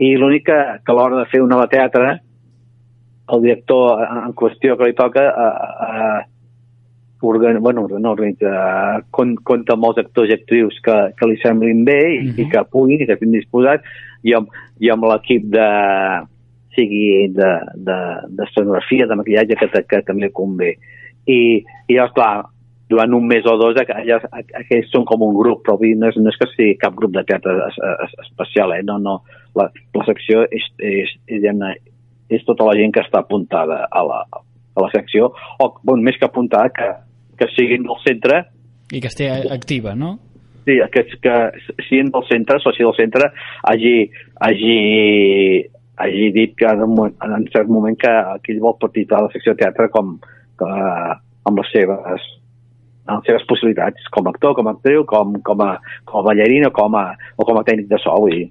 i 0.02 0.16
l'únic 0.18 0.48
que, 0.48 0.57
que 0.83 0.90
a 0.90 0.96
l'hora 0.98 1.20
de 1.20 1.28
fer 1.30 1.42
una 1.44 1.61
de 1.61 1.68
teatre 1.76 2.09
el 3.35 3.40
director 3.44 4.02
en 4.02 4.18
en 4.26 4.33
qüestió 4.37 4.74
que 4.76 4.88
li 4.90 4.96
toca 4.98 5.22
a, 5.30 5.46
a, 5.87 6.09
organ, 7.26 7.60
bueno, 7.62 7.87
no 7.88 8.10
organitza, 8.12 9.02
con, 9.10 9.34
compta 9.42 9.74
amb 9.74 9.84
els 9.90 9.98
actors 10.04 10.30
i 10.30 10.37
actrius 10.37 10.78
que, 10.84 10.96
que 11.18 11.26
li 11.30 11.37
semblin 11.42 11.84
bé 11.84 11.98
i, 12.14 12.18
Mhm. 12.28 12.38
i 12.40 12.48
que 12.50 12.64
puguin 12.70 13.00
i 13.02 13.06
que 13.06 13.12
estiguin 13.16 13.38
disposats 13.38 13.82
i 14.22 14.32
amb, 14.34 14.48
i 14.80 14.90
amb 14.90 15.04
l'equip 15.10 15.44
de 15.52 15.68
sigui 16.74 17.28
de, 17.30 17.50
de, 17.87 17.98
d'escenografia, 18.38 19.06
de 19.06 19.14
maquillatge 19.20 19.56
que, 19.60 19.82
que 19.88 20.00
també 20.02 20.30
convé. 20.34 20.72
I, 21.26 21.62
i 21.88 21.94
llavors, 21.94 22.14
clar, 22.16 22.32
durant 22.90 23.14
un 23.14 23.26
mes 23.30 23.46
o 23.46 23.54
dos 23.56 23.76
aqu- 23.80 23.94
aquells, 24.02 24.26
aquells 24.58 24.90
són 24.92 25.04
com 25.08 25.22
un 25.22 25.37
grup, 25.38 25.62
però 25.64 25.78
no 25.80 26.08
és, 26.10 26.16
no 26.18 26.28
és 26.32 26.37
que 26.40 26.48
sigui 26.52 26.74
cap 26.82 26.94
grup 26.98 27.14
de 27.14 27.22
teatre 27.24 27.54
es, 27.68 27.78
es, 28.08 28.16
especial, 28.26 28.74
eh? 28.76 28.82
no, 28.84 28.98
no. 28.98 29.20
La, 29.54 29.70
la 29.94 30.04
secció 30.08 30.42
és, 30.50 30.66
és, 30.82 31.14
és, 31.28 31.46
és 32.28 32.44
tota 32.44 32.66
la 32.66 32.74
gent 32.76 32.92
que 32.92 33.00
està 33.04 33.22
apuntada 33.22 33.84
a 33.90 34.02
la, 34.04 34.24
a 34.74 34.82
la 34.82 34.90
secció, 34.90 35.30
o 35.62 35.70
bon, 35.87 36.02
més 36.02 36.18
que 36.18 36.26
apuntada, 36.26 36.68
que, 36.74 36.90
que 37.38 37.51
siguin 37.55 37.87
del 37.87 38.01
centre, 38.05 38.44
I 38.92 39.01
que 39.01 39.09
estigui 39.09 39.51
activa, 39.51 39.94
no? 39.97 40.18
sí, 40.64 40.79
que, 40.92 41.05
que 41.20 41.35
siguin 41.88 42.11
del 42.11 42.27
centre, 42.29 42.59
soci 42.61 42.85
del 42.85 42.97
centre, 42.97 43.31
hagi, 43.62 44.11
hagi, 44.40 44.77
hagi 45.97 46.31
dit 46.33 46.55
que 46.57 46.66
en 46.66 46.85
un, 46.87 47.12
en 47.12 47.47
cert 47.53 47.68
moment 47.68 47.99
que, 48.01 48.14
que 48.42 48.55
ell 48.55 48.62
vol 48.64 48.79
participar 48.81 49.20
a 49.20 49.27
la 49.27 49.35
secció 49.35 49.55
de 49.55 49.62
teatre 49.64 49.90
com, 49.92 50.16
que, 50.61 50.70
amb 51.44 51.61
les 51.61 51.70
seves 51.75 52.31
amb 53.05 53.18
les 53.18 53.27
seves 53.29 53.42
possibilitats, 53.49 54.07
com 54.12 54.25
a 54.25 54.33
actor, 54.33 54.55
com 54.57 54.68
a 54.68 54.73
actriu, 54.73 55.05
com, 55.05 55.35
com, 55.44 55.61
a, 55.61 55.75
com 56.09 56.23
a 56.23 56.29
ballarín 56.31 56.64
o 56.64 56.70
com 56.73 56.94
a, 56.97 57.11
o 57.37 57.44
com 57.44 57.59
a 57.61 57.64
tècnic 57.66 57.90
de 57.90 58.01
so, 58.01 58.14
vull 58.16 58.33
dir. 58.33 58.47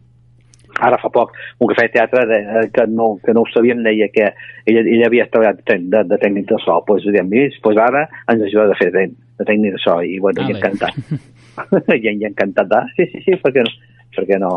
Ara 0.81 0.97
fa 0.97 1.09
poc, 1.13 1.35
un 1.61 1.69
que 1.69 1.77
feia 1.77 1.91
teatre 1.93 2.23
de, 2.29 2.39
que, 2.73 2.87
no, 2.89 3.13
que 3.21 3.33
no 3.35 3.43
ho 3.43 3.49
sabíem 3.53 3.83
deia 3.85 4.07
que 4.13 4.31
ell, 4.65 4.79
ell 4.81 5.05
havia 5.05 5.27
treballat 5.29 5.61
de, 5.67 5.77
de, 5.93 6.01
de 6.09 6.17
tècnic 6.21 6.47
de 6.49 6.57
so, 6.63 6.79
doncs 6.87 7.05
diem, 7.13 7.29
pues, 7.29 7.59
pues 7.61 7.81
ara 7.81 8.07
ens 8.31 8.41
ajuda 8.47 8.73
a 8.73 8.79
fer 8.79 8.89
de, 8.95 9.07
de 9.13 9.45
tècnic 9.45 9.77
de 9.77 9.81
so, 9.83 9.99
i 10.01 10.17
bueno, 10.23 10.41
i 10.41 10.49
Ale. 10.49 10.57
encantat. 10.57 10.97
I, 11.93 11.99
i 12.09 12.25
encantat, 12.25 12.73
ah, 12.73 12.87
sí, 12.97 13.05
sí, 13.11 13.21
sí, 13.27 13.37
perquè 13.43 13.65
perquè 14.13 14.39
no 14.41 14.53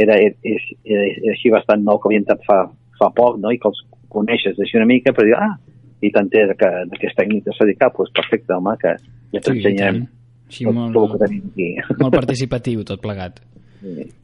era, 0.00 0.16
és, 0.20 0.36
és, 0.44 0.68
és 0.84 1.34
així 1.34 1.52
bastant 1.52 1.82
nou 1.84 2.00
que 2.00 2.08
havia 2.08 2.22
entrat 2.22 2.44
fa, 2.46 2.62
fa 3.00 3.10
poc, 3.16 3.36
no? 3.40 3.52
i 3.52 3.60
que 3.60 3.68
els 3.68 3.82
coneixes 4.12 4.58
així 4.60 4.78
una 4.80 4.88
mica, 4.88 5.12
però 5.16 5.28
dir, 5.28 5.36
ah, 5.36 5.54
i 6.00 6.10
tant 6.14 6.30
és 6.32 6.54
que 6.56 6.70
d'aquest 6.92 7.18
tècnic 7.18 7.44
de 7.44 7.56
dedicar, 7.58 7.90
doncs 7.90 7.98
pues 7.98 8.14
perfecte, 8.16 8.56
home, 8.56 8.76
que 8.80 8.96
ja 8.96 9.40
Sí, 9.40 9.44
t'ensenyem 9.48 10.02
i. 10.02 10.08
Així 10.50 10.66
tot, 10.66 10.74
molt, 10.74 10.96
tot 10.96 11.04
el 11.04 11.12
que 11.12 11.20
tenim 11.26 11.42
aquí. 11.52 11.96
molt 12.00 12.16
participatiu 12.20 12.86
tot 12.88 13.02
plegat. 13.04 13.42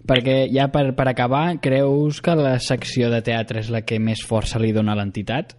Perquè 0.07 0.37
ja 0.53 0.69
per, 0.73 0.90
per 0.97 1.07
acabar, 1.11 1.59
creus 1.64 2.21
que 2.23 2.35
la 2.37 2.57
secció 2.62 3.11
de 3.12 3.23
teatre 3.25 3.62
és 3.64 3.71
la 3.73 3.83
que 3.87 3.99
més 4.03 4.23
força 4.27 4.61
li 4.61 4.73
dona 4.77 4.92
a 4.92 5.01
l'entitat? 5.01 5.55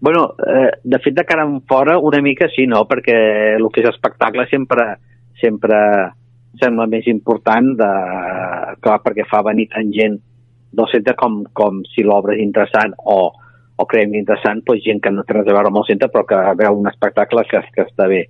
Bueno, 0.00 0.30
eh, 0.48 0.70
de 0.82 0.98
fet, 1.04 1.14
de 1.14 1.26
cara 1.28 1.44
en 1.44 1.60
fora, 1.68 1.98
una 1.98 2.22
mica 2.24 2.48
sí, 2.48 2.64
no? 2.66 2.86
Perquè 2.88 3.18
el 3.58 3.68
que 3.72 3.82
és 3.82 3.90
espectacle 3.90 4.46
sempre, 4.48 4.86
sempre 5.40 5.78
sembla 6.60 6.88
més 6.90 7.06
important 7.12 7.74
de, 7.78 7.90
clar, 8.80 8.98
perquè 9.04 9.28
fa 9.28 9.44
venir 9.46 9.68
tant 9.70 9.92
gent 9.94 10.16
del 10.72 10.88
centre 10.90 11.14
com, 11.18 11.42
com 11.56 11.82
si 11.92 12.02
l'obra 12.06 12.36
és 12.36 12.42
interessant 12.42 12.94
o, 13.12 13.18
o 13.76 13.86
creiem 13.90 14.16
interessant, 14.18 14.62
doncs 14.66 14.84
gent 14.86 15.02
que 15.04 15.12
no 15.12 15.26
té 15.26 15.36
res 15.36 15.50
a 15.50 15.56
veure 15.56 15.70
amb 15.70 15.82
el 15.82 15.86
centre 15.88 16.10
però 16.12 16.24
que 16.26 16.40
veu 16.58 16.80
un 16.80 16.88
espectacle 16.90 17.44
que, 17.50 17.62
que 17.74 17.86
està 17.86 18.08
bé. 18.10 18.24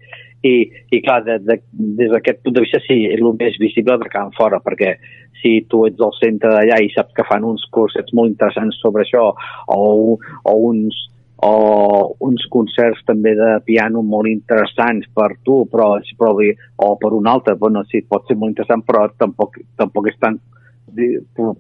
I, 0.46 0.55
i 0.88 1.00
clar, 1.05 1.20
de, 1.26 1.37
de, 1.44 1.59
des 1.98 2.11
d'aquest 2.12 2.40
punt 2.44 2.55
de 2.57 2.64
vista 2.64 2.81
sí, 2.87 3.03
és 3.11 3.20
el 3.20 3.35
més 3.37 3.59
visible 3.61 3.98
de 4.00 4.09
cara 4.09 4.29
en 4.29 4.37
fora, 4.37 4.61
perquè 4.64 4.94
si 5.42 5.59
tu 5.68 5.85
ets 5.88 6.00
al 6.00 6.14
centre 6.16 6.53
d'allà 6.55 6.81
i 6.81 6.88
saps 6.94 7.12
que 7.16 7.26
fan 7.29 7.44
uns 7.44 7.66
cursets 7.74 8.14
molt 8.16 8.33
interessants 8.33 8.81
sobre 8.81 9.05
això 9.05 9.31
o, 9.76 9.81
o 10.16 10.55
uns 10.70 11.07
o 11.40 12.16
uns 12.20 12.44
concerts 12.53 13.00
també 13.09 13.33
de 13.37 13.55
piano 13.64 14.03
molt 14.05 14.29
interessants 14.29 15.09
per 15.16 15.31
tu, 15.44 15.62
però, 15.72 15.94
però 16.18 16.35
o 16.37 16.90
per 17.00 17.12
un 17.16 17.29
altre, 17.33 17.55
bueno, 17.57 17.81
sí, 17.88 18.03
pot 18.05 18.26
ser 18.29 18.37
molt 18.37 18.53
interessant, 18.53 18.85
però 18.85 19.07
tampoc, 19.16 19.57
tampoc 19.81 20.11
és 20.12 20.18
tan 20.20 20.37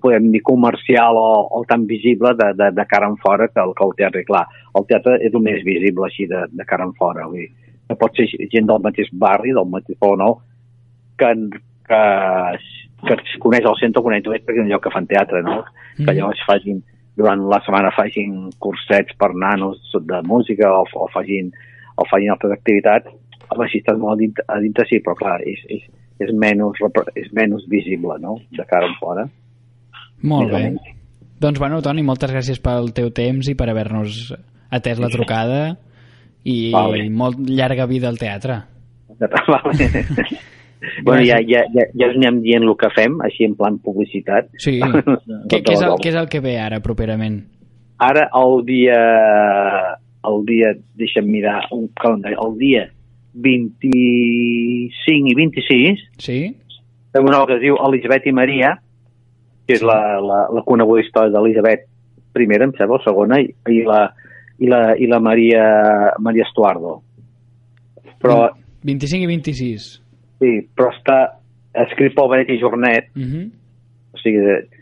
podem 0.02 0.30
dir 0.34 0.42
comercial 0.42 1.16
o, 1.16 1.46
o 1.54 1.62
tan 1.68 1.86
visible 1.86 2.34
de, 2.34 2.52
de, 2.58 2.70
de 2.76 2.84
cara 2.90 3.08
en 3.08 3.16
fora 3.22 3.48
que 3.48 3.62
el, 3.62 3.72
que 3.78 3.84
el 3.86 3.96
teatre, 3.96 4.24
clar, 4.26 4.44
el 4.76 4.86
teatre 4.90 5.16
és 5.22 5.32
el 5.32 5.44
més 5.44 5.62
visible 5.64 6.08
així 6.08 6.26
de, 6.26 6.44
de 6.50 6.66
cara 6.66 6.88
en 6.88 6.92
fora, 6.98 7.28
vull 7.30 7.44
dir, 7.44 7.69
que 7.90 7.98
pot 7.98 8.14
ser 8.14 8.28
gent 8.52 8.68
del 8.70 8.82
mateix 8.84 9.10
barri, 9.12 9.54
del 9.56 9.66
mateix 9.66 9.98
o 10.06 10.14
no, 10.18 10.30
que, 11.18 11.32
que, 11.88 12.02
que 13.08 13.16
es 13.16 13.32
coneix 13.42 13.66
el 13.66 13.78
centre, 13.80 14.02
coneix 14.06 14.22
només 14.26 14.44
perquè 14.46 14.62
és 14.62 14.66
un 14.68 14.70
lloc 14.70 14.84
que 14.86 14.92
fan 14.94 15.08
teatre, 15.10 15.42
no? 15.42 15.64
Que 15.98 16.06
Mhm. 16.06 16.16
llavors 16.20 16.44
facin, 16.46 16.82
durant 17.18 17.42
la 17.50 17.58
setmana 17.64 17.90
facin 17.92 18.50
cursets 18.62 19.16
per 19.18 19.34
nanos 19.34 19.80
de 19.92 20.22
música 20.22 20.70
o, 20.72 20.84
o 20.86 21.08
facin, 21.12 21.50
o 21.96 22.06
facin 22.06 22.30
altres 22.30 22.54
activitats, 22.54 23.10
home, 23.50 23.66
si 23.68 23.82
estàs 23.82 23.98
molt 23.98 24.14
a 24.14 24.20
dintre, 24.22 24.44
a 24.46 24.60
dintre 24.62 24.86
sí, 24.86 25.00
però 25.02 25.16
clar, 25.18 25.40
és, 25.42 25.60
és, 25.68 25.82
és, 26.22 26.32
menys, 26.32 26.78
és 27.18 27.28
menys 27.36 27.66
visible, 27.68 28.16
no?, 28.22 28.38
de 28.54 28.64
cara 28.70 28.86
en 28.86 28.94
fora. 29.02 29.26
Molt 30.22 30.52
Més 30.52 30.72
bé. 30.78 30.94
Doncs 31.40 31.58
bueno, 31.58 31.80
Toni, 31.82 32.02
moltes 32.04 32.30
gràcies 32.30 32.60
pel 32.60 32.92
teu 32.92 33.10
temps 33.16 33.48
i 33.48 33.56
per 33.56 33.70
haver-nos 33.72 34.34
atès 34.70 35.00
la 35.00 35.08
trucada 35.08 35.60
i 36.44 36.72
Vale. 36.72 37.04
molt 37.10 37.40
llarga 37.48 37.86
vida 37.90 38.08
al 38.08 38.18
teatre. 38.18 38.60
Vale. 39.20 39.88
bueno, 41.06 41.22
ja, 41.26 41.40
ja, 41.44 41.64
ja, 41.74 41.86
ja 41.92 42.10
us 42.10 42.16
anem 42.16 42.40
dient 42.44 42.64
el 42.64 42.76
que 42.80 42.90
fem, 42.96 43.18
així 43.26 43.44
en 43.48 43.56
plan 43.58 43.78
publicitat. 43.84 44.48
Sí. 44.58 44.78
què, 45.50 45.60
què, 45.60 45.74
és 45.74 45.82
el, 45.82 45.96
què 46.00 46.12
és 46.12 46.20
el 46.20 46.30
que 46.32 46.40
ve 46.44 46.56
ara, 46.60 46.80
properament? 46.84 47.42
Ara, 48.00 48.28
el 48.40 48.64
dia... 48.68 49.00
El 50.20 50.42
dia, 50.44 50.74
deixa'm 51.00 51.30
mirar 51.32 51.62
un 51.72 51.86
calendari, 51.96 52.36
el 52.36 52.50
dia 52.60 52.82
25 53.40 55.30
i 55.30 55.36
26 55.38 56.02
Sí? 56.20 56.40
fem 57.12 57.26
una 57.26 57.40
obra 57.40 57.54
que 57.54 57.58
es 57.58 57.64
diu 57.64 57.78
Elisabet 57.86 58.26
i 58.28 58.34
Maria, 58.34 58.74
que 59.66 59.76
és 59.78 59.82
la, 59.86 60.18
la, 60.22 60.40
la 60.54 60.62
coneguda 60.66 61.02
història 61.04 61.34
d'Elisabet 61.34 61.86
I, 62.38 62.44
em 62.46 62.72
sembla, 62.76 62.98
la 62.98 63.04
segona, 63.04 63.40
i, 63.42 63.50
i, 63.72 63.80
la, 63.86 64.02
i, 64.60 64.68
la, 64.68 64.94
i 64.96 65.08
la 65.08 65.20
Maria, 65.24 65.64
Maria 66.20 66.44
Estuardo. 66.46 67.00
Però, 68.20 68.42
25 68.84 69.24
i 69.24 69.30
26. 69.30 69.88
sí, 70.40 70.52
però 70.76 70.90
està 70.92 71.18
escrit 71.86 72.14
pel 72.16 72.30
Benet 72.32 72.52
i 72.52 72.60
Jornet, 72.60 73.10
Uh 73.16 73.22
-huh. 73.22 73.46
o 74.12 74.18
sigui, 74.18 74.40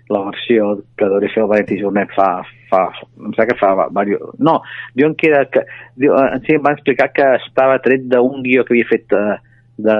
la 0.08 0.22
versió 0.24 0.82
que 0.96 1.04
hauria 1.04 1.30
fer 1.34 1.42
el 1.42 1.48
Benet 1.50 1.70
i 1.70 1.80
Jornet 1.80 2.10
fa, 2.16 2.42
fa, 2.70 2.88
em 3.18 3.32
sembla 3.34 3.46
que 3.46 3.58
fa 3.60 3.88
diversos... 3.88 4.34
No, 4.38 4.62
diuen 4.94 5.14
que 5.14 5.28
era... 5.28 5.44
Que, 5.44 5.64
diu, 5.96 6.14
en 6.16 6.40
si 6.44 6.54
em 6.54 6.62
van 6.62 6.74
explicar 6.74 7.12
que 7.12 7.26
estava 7.46 7.78
tret 7.78 8.08
d'un 8.08 8.42
guió 8.42 8.64
que 8.64 8.74
havia 8.74 8.88
fet 8.88 9.04
de, 9.10 9.38
de, 9.76 9.96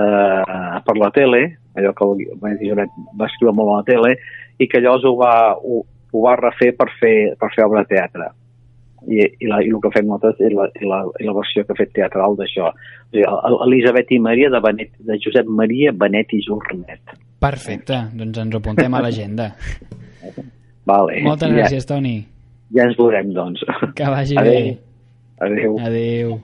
per 0.86 0.96
la 0.96 1.10
tele, 1.10 1.58
allò 1.76 1.92
que 1.92 2.04
el 2.04 2.38
Benet 2.40 2.62
i 2.62 2.68
Jornet 2.68 2.90
va 3.20 3.26
escriure 3.26 3.54
molt 3.54 3.70
a 3.70 3.76
la 3.76 3.88
tele, 3.92 4.16
i 4.58 4.66
que 4.66 4.80
llavors 4.80 5.04
ho 5.04 5.14
va, 5.16 5.54
ho, 5.54 5.84
ho 6.12 6.22
va 6.24 6.36
refer 6.36 6.72
per 6.76 6.88
fer, 7.00 7.36
per 7.38 7.52
fer 7.54 7.64
obra 7.64 7.84
de 7.84 7.94
teatre. 7.94 8.30
I, 9.06 9.20
i, 9.22 9.46
la, 9.46 9.60
i 9.62 9.68
el 9.70 9.78
que 9.84 9.90
fem 9.94 10.08
nosaltres 10.10 10.40
és 10.48 10.54
la, 10.56 10.66
i 10.80 10.88
la, 10.88 10.98
i 11.22 11.28
la 11.28 11.34
versió 11.36 11.62
que 11.64 11.72
ha 11.72 11.78
fet 11.78 11.92
teatral 11.94 12.34
d'això. 12.40 12.72
O 12.72 13.12
sigui, 13.12 13.22
el- 13.28 13.60
Elisabet 13.68 14.10
i 14.10 14.18
Maria 14.24 14.50
de, 14.50 14.60
Benet, 14.64 14.90
de 14.98 15.18
Josep 15.22 15.46
Maria 15.46 15.92
Benet 15.94 16.34
i 16.34 16.42
Jornet. 16.44 17.14
Perfecte, 17.38 18.00
doncs 18.18 18.40
ens 18.42 18.54
ho 18.54 18.58
apuntem 18.58 18.94
a 18.98 19.00
l'agenda. 19.04 19.52
Vale. 20.90 21.22
Moltes 21.22 21.52
ja, 21.52 21.56
gràcies, 21.60 21.86
Toni. 21.86 22.16
Ja 22.74 22.84
ens 22.88 22.96
veurem, 22.98 23.30
doncs. 23.36 23.62
Que 23.96 24.08
vagi 24.10 24.36
Adéu. 24.40 24.52
bé. 24.52 24.78
Adéu. 25.46 25.78
Adéu. 25.86 26.38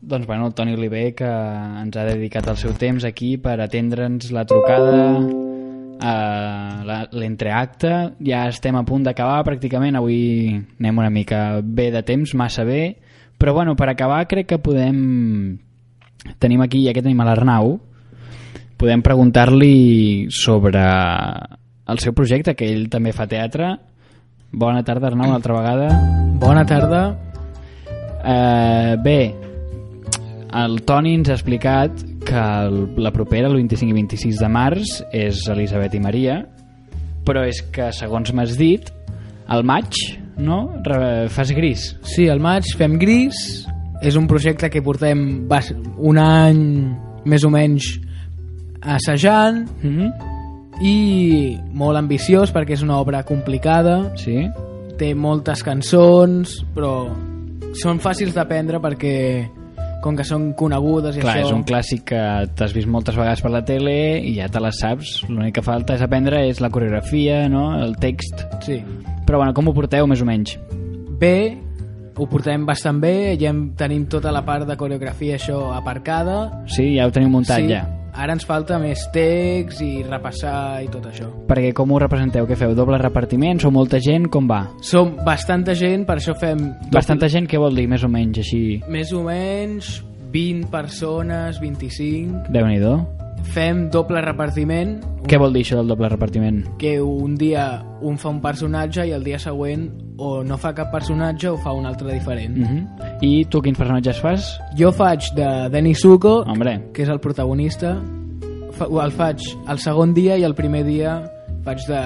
Doncs 0.00 0.26
bueno, 0.26 0.46
el 0.46 0.54
Toni 0.54 0.72
Oliver 0.74 1.12
que 1.14 1.28
ens 1.28 1.96
ha 1.98 2.04
dedicat 2.08 2.46
el 2.48 2.56
seu 2.56 2.72
temps 2.78 3.04
aquí 3.04 3.34
per 3.36 3.58
atendre'ns 3.60 4.30
la 4.32 4.46
trucada 4.48 4.94
la- 6.00 7.08
l'entreacte. 7.12 8.14
Ja 8.24 8.46
estem 8.48 8.76
a 8.76 8.84
punt 8.84 9.04
d'acabar 9.04 9.44
pràcticament. 9.44 9.96
Avui 9.96 10.54
anem 10.78 10.98
una 10.98 11.10
mica 11.10 11.60
bé 11.62 11.90
de 11.90 12.02
temps, 12.02 12.34
massa 12.34 12.64
bé. 12.64 12.96
Però 13.38 13.52
bueno, 13.54 13.76
per 13.76 13.88
acabar 13.88 14.26
crec 14.26 14.46
que 14.48 14.58
podem 14.58 15.58
tenim 16.38 16.60
aquí, 16.62 16.84
ja 16.86 16.92
que 16.92 17.02
tenim 17.02 17.20
a 17.20 17.24
l'Arnau, 17.28 17.78
podem 18.76 19.02
preguntar-li 19.02 20.26
sobre 20.30 20.82
el 21.88 21.98
seu 21.98 22.12
projecte, 22.12 22.54
que 22.54 22.66
ell 22.72 22.88
també 22.90 23.12
fa 23.12 23.26
teatre. 23.26 23.76
Bona 24.50 24.82
tarda, 24.84 25.08
Arnau, 25.08 25.26
una 25.28 25.36
altra 25.36 25.54
vegada. 25.54 25.88
Bona 26.40 26.64
tarda. 26.66 27.02
Eh, 28.24 28.96
bé, 29.02 29.34
el 30.52 30.82
Toni 30.82 31.14
ens 31.14 31.28
ha 31.30 31.34
explicat 31.36 31.92
que 32.28 32.36
el, 32.36 32.78
la 33.00 33.10
propera, 33.14 33.48
el 33.48 33.56
25 33.56 33.88
i 33.90 33.96
26 33.96 34.38
de 34.42 34.48
març, 34.52 34.98
és 35.16 35.46
Elisabet 35.48 35.96
i 35.96 36.00
Maria, 36.04 36.38
però 37.24 37.42
és 37.48 37.62
que, 37.72 37.88
segons 37.96 38.32
m'has 38.36 38.56
dit, 38.60 38.92
al 39.48 39.64
maig, 39.64 39.96
no? 40.38 40.60
Re, 40.84 41.28
fas 41.32 41.50
gris. 41.56 41.94
Sí, 42.06 42.28
al 42.28 42.40
maig 42.44 42.68
fem 42.78 42.98
Gris. 43.00 43.66
És 44.04 44.14
un 44.14 44.28
projecte 44.30 44.68
que 44.70 44.82
portem 44.84 45.48
un 45.98 46.18
any 46.22 46.60
més 47.26 47.42
o 47.44 47.50
menys 47.50 47.96
assajant 48.80 49.66
Mm 49.82 49.96
-hmm. 49.96 50.12
i 50.80 51.58
molt 51.72 51.98
ambiciós 51.98 52.52
perquè 52.54 52.74
és 52.74 52.82
una 52.82 52.98
obra 52.98 53.24
complicada, 53.24 54.12
Sí? 54.16 54.48
té 54.98 55.14
moltes 55.14 55.62
cançons, 55.62 56.64
però 56.74 57.08
són 57.74 57.98
fàcils 57.98 58.34
d'aprendre 58.34 58.78
perquè 58.80 59.48
com 60.02 60.16
que 60.18 60.24
són 60.26 60.52
conegudes 60.58 61.18
i 61.18 61.22
Clar, 61.22 61.38
això... 61.40 61.48
és 61.48 61.54
un 61.54 61.64
clàssic 61.66 62.04
que 62.12 62.22
t'has 62.58 62.74
vist 62.76 62.90
moltes 62.90 63.16
vegades 63.18 63.42
per 63.44 63.52
la 63.54 63.64
tele 63.66 63.94
i 64.22 64.36
ja 64.38 64.48
te 64.52 64.62
les 64.62 64.78
saps. 64.82 65.14
L'únic 65.28 65.56
que 65.58 65.64
falta 65.66 65.96
és 65.98 66.04
aprendre 66.04 66.44
és 66.48 66.62
la 66.64 66.70
coreografia, 66.74 67.46
no? 67.50 67.70
el 67.82 67.96
text. 68.00 68.44
Sí. 68.66 68.80
Però 69.26 69.42
bueno, 69.42 69.54
com 69.56 69.70
ho 69.70 69.74
porteu, 69.76 70.06
més 70.10 70.22
o 70.22 70.28
menys? 70.28 70.54
Bé, 71.18 71.58
ho 72.18 72.26
portem 72.30 72.64
bastant 72.66 73.00
bé, 73.02 73.36
ja 73.40 73.50
hem, 73.52 73.68
tenim 73.78 74.06
tota 74.10 74.32
la 74.34 74.44
part 74.46 74.66
de 74.68 74.76
coreografia 74.78 75.38
això 75.38 75.68
aparcada. 75.76 76.64
Sí, 76.70 76.92
ja 76.96 77.06
ho 77.08 77.14
teniu 77.14 77.30
muntat 77.32 77.62
sí, 77.62 77.72
ja. 77.74 77.84
Ara 78.14 78.32
ens 78.34 78.44
falta 78.48 78.78
més 78.82 79.04
text 79.14 79.82
i 79.84 80.02
repassar 80.06 80.82
i 80.84 80.88
tot 80.92 81.06
això. 81.10 81.28
Perquè 81.48 81.72
com 81.76 81.92
ho 81.92 81.98
representeu? 82.02 82.46
Què 82.48 82.56
feu? 82.58 82.74
Doble 82.78 82.98
repartiment? 83.02 83.60
Sou 83.60 83.70
molta 83.74 84.00
gent? 84.00 84.28
Com 84.32 84.48
va? 84.50 84.64
Som 84.80 85.16
bastanta 85.26 85.74
gent, 85.78 86.06
per 86.08 86.18
això 86.18 86.34
fem... 86.38 86.58
doble- 86.58 86.92
Bastanta 86.98 87.28
gent, 87.28 87.46
què 87.50 87.58
vol 87.60 87.74
dir, 87.78 87.88
més 87.90 88.04
o 88.04 88.08
menys, 88.12 88.38
així? 88.44 88.82
Més 88.88 89.12
o 89.12 89.22
menys 89.26 89.98
20 90.32 90.68
persones, 90.72 91.60
25. 91.62 92.48
déu 92.52 92.66
nhi 92.68 92.80
Fem 93.42 93.88
doble 93.90 94.20
repartiment, 94.20 94.98
Què 95.28 95.38
vol 95.38 95.52
dir 95.52 95.62
això 95.64 95.76
del 95.76 95.88
doble 95.88 96.08
repartiment? 96.08 96.62
que 96.78 97.00
un 97.02 97.34
dia 97.36 97.82
un 98.00 98.16
fa 98.18 98.28
un 98.30 98.40
personatge 98.40 99.06
i 99.06 99.10
el 99.12 99.24
dia 99.24 99.38
següent 99.38 99.88
o 100.18 100.42
no 100.44 100.56
fa 100.58 100.74
cap 100.74 100.90
personatge 100.92 101.48
o 101.50 101.56
fa 101.58 101.72
un 101.72 101.86
altre 101.86 102.12
diferent. 102.12 102.56
Mm 102.56 102.64
-hmm. 102.64 103.18
I 103.22 103.44
tu 103.46 103.60
quins 103.60 103.76
personatges 103.78 104.20
fas? 104.20 104.58
Jo 104.76 104.92
faig 104.92 105.32
de 105.34 105.68
Denis 105.70 106.00
Zuko, 106.00 106.42
Hombre, 106.46 106.90
que 106.92 107.02
és 107.02 107.08
el 107.08 107.20
protagonista, 107.20 108.00
fa, 108.72 108.86
el 109.04 109.10
faig 109.12 109.40
el 109.68 109.78
segon 109.78 110.14
dia 110.14 110.36
i 110.38 110.42
el 110.44 110.54
primer 110.54 110.84
dia 110.84 111.22
faig 111.64 111.78
de 111.86 112.00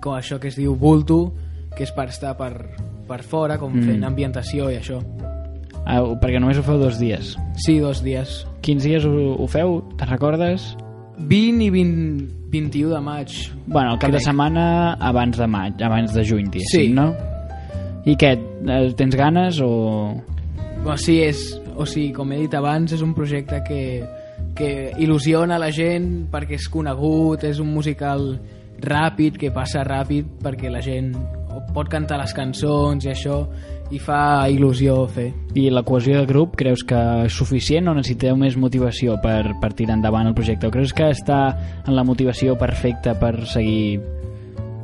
com 0.00 0.14
això 0.14 0.38
que 0.38 0.48
es 0.48 0.56
diu 0.56 0.74
bulto, 0.76 1.32
que 1.76 1.82
és 1.84 1.92
per 1.92 2.08
estar 2.08 2.36
per, 2.36 2.70
per 3.06 3.22
fora, 3.22 3.58
com 3.58 3.72
Mm. 3.72 3.78
mm. 3.78 3.82
fent 3.86 4.04
ambientació 4.04 4.70
i 4.70 4.76
això. 4.76 5.00
Ah, 5.88 6.02
perquè 6.20 6.38
només 6.40 6.58
ho 6.60 6.62
feu 6.66 6.78
dos 6.78 6.98
dies. 7.00 7.34
Sí, 7.64 7.78
dos 7.82 8.02
dies. 8.04 8.44
Quins 8.62 8.84
dies 8.84 9.04
ho, 9.08 9.14
ho 9.40 9.46
feu? 9.50 9.80
Te'n 9.98 10.10
recordes? 10.12 10.74
20 11.18 11.64
i 11.64 11.70
20, 11.74 12.28
21 12.52 12.92
de 12.94 13.00
maig. 13.02 13.32
Bueno, 13.66 13.94
el 13.94 13.98
cap 13.98 14.12
de 14.12 14.18
Crec. 14.20 14.26
setmana 14.28 14.94
abans 15.02 15.36
de 15.40 15.46
maig, 15.50 15.80
abans 15.82 16.12
de 16.14 16.22
juny, 16.24 16.46
diguéssim, 16.52 16.92
Sí. 16.92 16.94
no? 16.94 17.08
I 18.06 18.14
què, 18.16 18.36
eh, 18.38 18.92
tens 18.96 19.16
ganes 19.18 19.58
o... 19.60 20.14
O 20.86 20.94
sigui, 20.96 21.24
és, 21.26 21.60
o 21.76 21.84
sigui, 21.84 22.12
com 22.14 22.30
he 22.32 22.38
dit 22.44 22.54
abans, 22.54 22.92
és 22.94 23.02
un 23.02 23.10
projecte 23.16 23.58
que, 23.66 23.80
que 24.54 24.92
il·lusiona 25.02 25.58
la 25.58 25.72
gent 25.74 26.28
perquè 26.30 26.54
és 26.56 26.68
conegut, 26.70 27.42
és 27.44 27.58
un 27.58 27.72
musical 27.74 28.38
ràpid, 28.80 29.36
que 29.42 29.50
passa 29.50 29.82
ràpid 29.82 30.38
perquè 30.44 30.70
la 30.70 30.80
gent 30.80 31.10
pot 31.74 31.88
cantar 31.90 32.20
les 32.22 32.32
cançons 32.32 33.04
i 33.04 33.10
això, 33.10 33.42
i 33.90 33.98
fa 33.98 34.48
il·lusió 34.50 35.06
fer. 35.08 35.30
I 35.56 35.68
la 35.72 35.82
cohesió 35.82 36.18
de 36.20 36.26
grup 36.28 36.56
creus 36.60 36.82
que 36.84 36.98
és 37.24 37.32
suficient 37.32 37.88
o 37.88 37.94
necessiteu 37.96 38.36
més 38.36 38.56
motivació 38.60 39.16
per, 39.22 39.54
per 39.62 39.72
tirar 39.72 39.96
endavant 39.96 40.28
el 40.28 40.34
projecte? 40.36 40.68
O 40.68 40.74
creus 40.74 40.92
que 40.92 41.08
està 41.14 41.56
en 41.86 41.94
la 41.96 42.04
motivació 42.04 42.56
perfecta 42.60 43.14
per 43.18 43.46
seguir... 43.46 44.00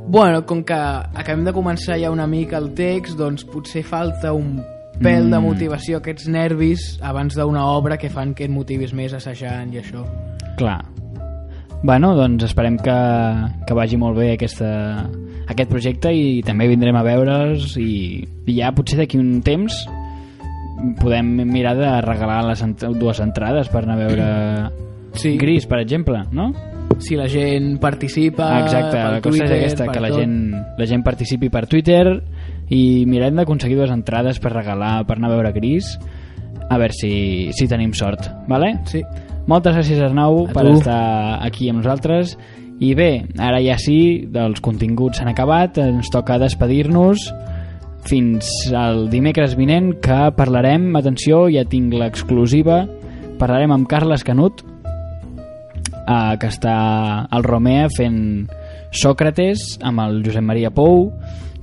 Bueno, 0.06 0.44
com 0.44 0.62
que 0.64 0.76
acabem 0.76 1.44
de 1.46 1.52
començar 1.56 1.96
ja 2.00 2.10
una 2.12 2.26
mica 2.28 2.58
el 2.60 2.72
text, 2.76 3.16
doncs 3.16 3.44
potser 3.48 3.82
falta 3.82 4.34
un 4.36 4.58
pèl 5.00 5.30
de 5.30 5.38
Mm. 5.38 5.42
motivació, 5.42 5.98
aquests 5.98 6.28
nervis, 6.28 6.98
abans 7.02 7.34
d'una 7.34 7.64
obra 7.66 7.96
que 7.98 8.10
fan 8.10 8.34
que 8.34 8.44
et 8.44 8.50
motivis 8.50 8.92
més 8.94 9.12
assajant 9.12 9.72
i 9.74 9.80
això. 9.80 10.04
Clar. 10.56 10.84
Bueno, 11.82 12.14
doncs 12.16 12.44
esperem 12.44 12.78
que, 12.78 12.94
que 13.66 13.74
vagi 13.74 13.96
molt 14.00 14.16
bé 14.16 14.32
aquesta, 14.34 15.08
aquest 15.46 15.70
projecte 15.70 16.12
i 16.14 16.42
també 16.46 16.68
vindrem 16.70 16.96
a 16.96 17.02
veure'ls 17.06 17.76
i, 17.80 18.24
i 18.46 18.56
ja 18.58 18.72
potser 18.76 18.98
d'aquí 19.02 19.18
un 19.20 19.40
temps 19.44 19.84
podem 21.00 21.28
mirar 21.48 21.74
de 21.78 21.90
regalar 22.04 22.42
les 22.48 22.62
ent 22.64 22.74
dues 22.98 23.20
entrades 23.22 23.68
per 23.72 23.84
anar 23.84 23.94
a 23.98 24.02
veure 24.06 24.28
Sí. 25.14 25.36
Gris, 25.38 25.62
per 25.70 25.78
exemple, 25.78 26.24
no? 26.34 26.48
Si 26.98 27.14
la 27.14 27.28
gent 27.30 27.76
participa 27.78 28.48
Ah, 28.56 28.62
Exacte, 28.64 28.96
per 28.98 29.12
la 29.12 29.20
cosa 29.22 29.30
Twitter, 29.44 29.46
és 29.46 29.60
aquesta, 29.62 29.86
que 29.92 30.00
la 30.02 30.08
tot. 30.10 30.18
gent, 30.18 30.34
la 30.78 30.86
gent 30.90 31.04
participi 31.06 31.50
per 31.54 31.68
Twitter 31.70 32.02
i 32.74 33.04
mirem 33.06 33.38
d'aconseguir 33.38 33.76
dues 33.78 33.92
entrades 33.94 34.40
per 34.42 34.50
regalar, 34.56 35.04
per 35.06 35.14
anar 35.20 35.30
a 35.30 35.36
veure 35.36 35.52
Gris 35.54 35.92
a 36.66 36.78
veure 36.80 36.96
si, 36.98 37.12
si 37.54 37.68
tenim 37.70 37.92
sort, 37.94 38.26
vale? 38.50 38.72
Sí. 38.90 39.04
Moltes 39.46 39.76
gràcies 39.76 40.02
Arnau 40.02 40.48
A 40.48 40.52
per 40.56 40.64
tu. 40.66 40.74
estar 40.80 41.38
aquí 41.46 41.68
amb 41.70 41.84
nosaltres 41.84 42.34
i 42.82 42.94
bé, 42.98 43.24
ara 43.38 43.60
ja 43.62 43.76
sí, 43.78 44.26
els 44.34 44.62
continguts 44.64 45.20
s'han 45.20 45.30
acabat, 45.30 45.78
ens 45.78 46.10
toca 46.10 46.40
despedir-nos. 46.42 47.28
Fins 48.04 48.50
al 48.76 49.06
dimecres 49.12 49.54
vinent 49.56 49.94
que 50.04 50.28
parlarem, 50.36 50.90
atenció, 50.98 51.46
ja 51.48 51.64
tinc 51.64 51.94
l'exclusiva, 51.96 52.82
parlarem 53.40 53.72
amb 53.72 53.88
Carles 53.88 54.26
Canut 54.26 54.64
eh, 56.06 56.36
que 56.40 56.50
està 56.50 56.74
al 57.30 57.46
Romea 57.46 57.88
fent 57.94 58.20
Sòcrates 58.94 59.78
amb 59.82 60.04
el 60.04 60.20
Josep 60.26 60.44
Maria 60.44 60.70
Pou. 60.74 61.08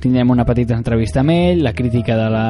Tindrem 0.01 0.33
una 0.33 0.47
petita 0.47 0.75
entrevista 0.75 1.21
amb 1.21 1.33
ell 1.35 1.61
la 1.63 1.75
crítica 1.77 2.17
de 2.17 2.29
la 2.33 2.47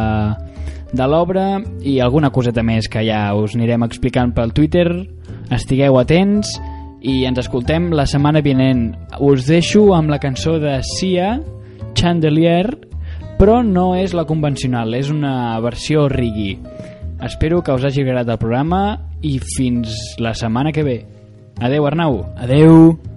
de 0.92 1.06
l'obra 1.08 1.62
i 1.88 2.02
alguna 2.04 2.32
coseta 2.36 2.64
més 2.68 2.90
que 2.92 3.04
ja 3.08 3.30
us 3.36 3.56
anirem 3.56 3.86
explicant 3.88 4.34
pel 4.36 4.56
Twitter. 4.56 4.88
Estigueu 5.52 6.00
atents 6.00 6.56
i 7.02 7.24
ens 7.26 7.42
escoltem 7.42 7.90
la 7.98 8.06
setmana 8.10 8.44
vinent 8.46 8.92
us 9.20 9.48
deixo 9.50 9.90
amb 9.98 10.14
la 10.14 10.20
cançó 10.22 10.58
de 10.62 10.78
Sia 10.86 11.34
Chandelier 11.98 12.66
però 13.40 13.62
no 13.66 13.92
és 13.98 14.14
la 14.14 14.28
convencional 14.30 14.94
és 14.98 15.10
una 15.14 15.60
versió 15.66 16.08
reggae 16.12 16.60
espero 17.26 17.62
que 17.62 17.74
us 17.74 17.86
hagi 17.86 18.06
agradat 18.06 18.38
el 18.38 18.44
programa 18.44 18.84
i 19.22 19.40
fins 19.58 20.16
la 20.22 20.36
setmana 20.38 20.72
que 20.72 20.86
ve 20.86 21.00
Adeu, 21.62 21.86
Arnau. 21.86 22.26
Adeu. 22.42 23.11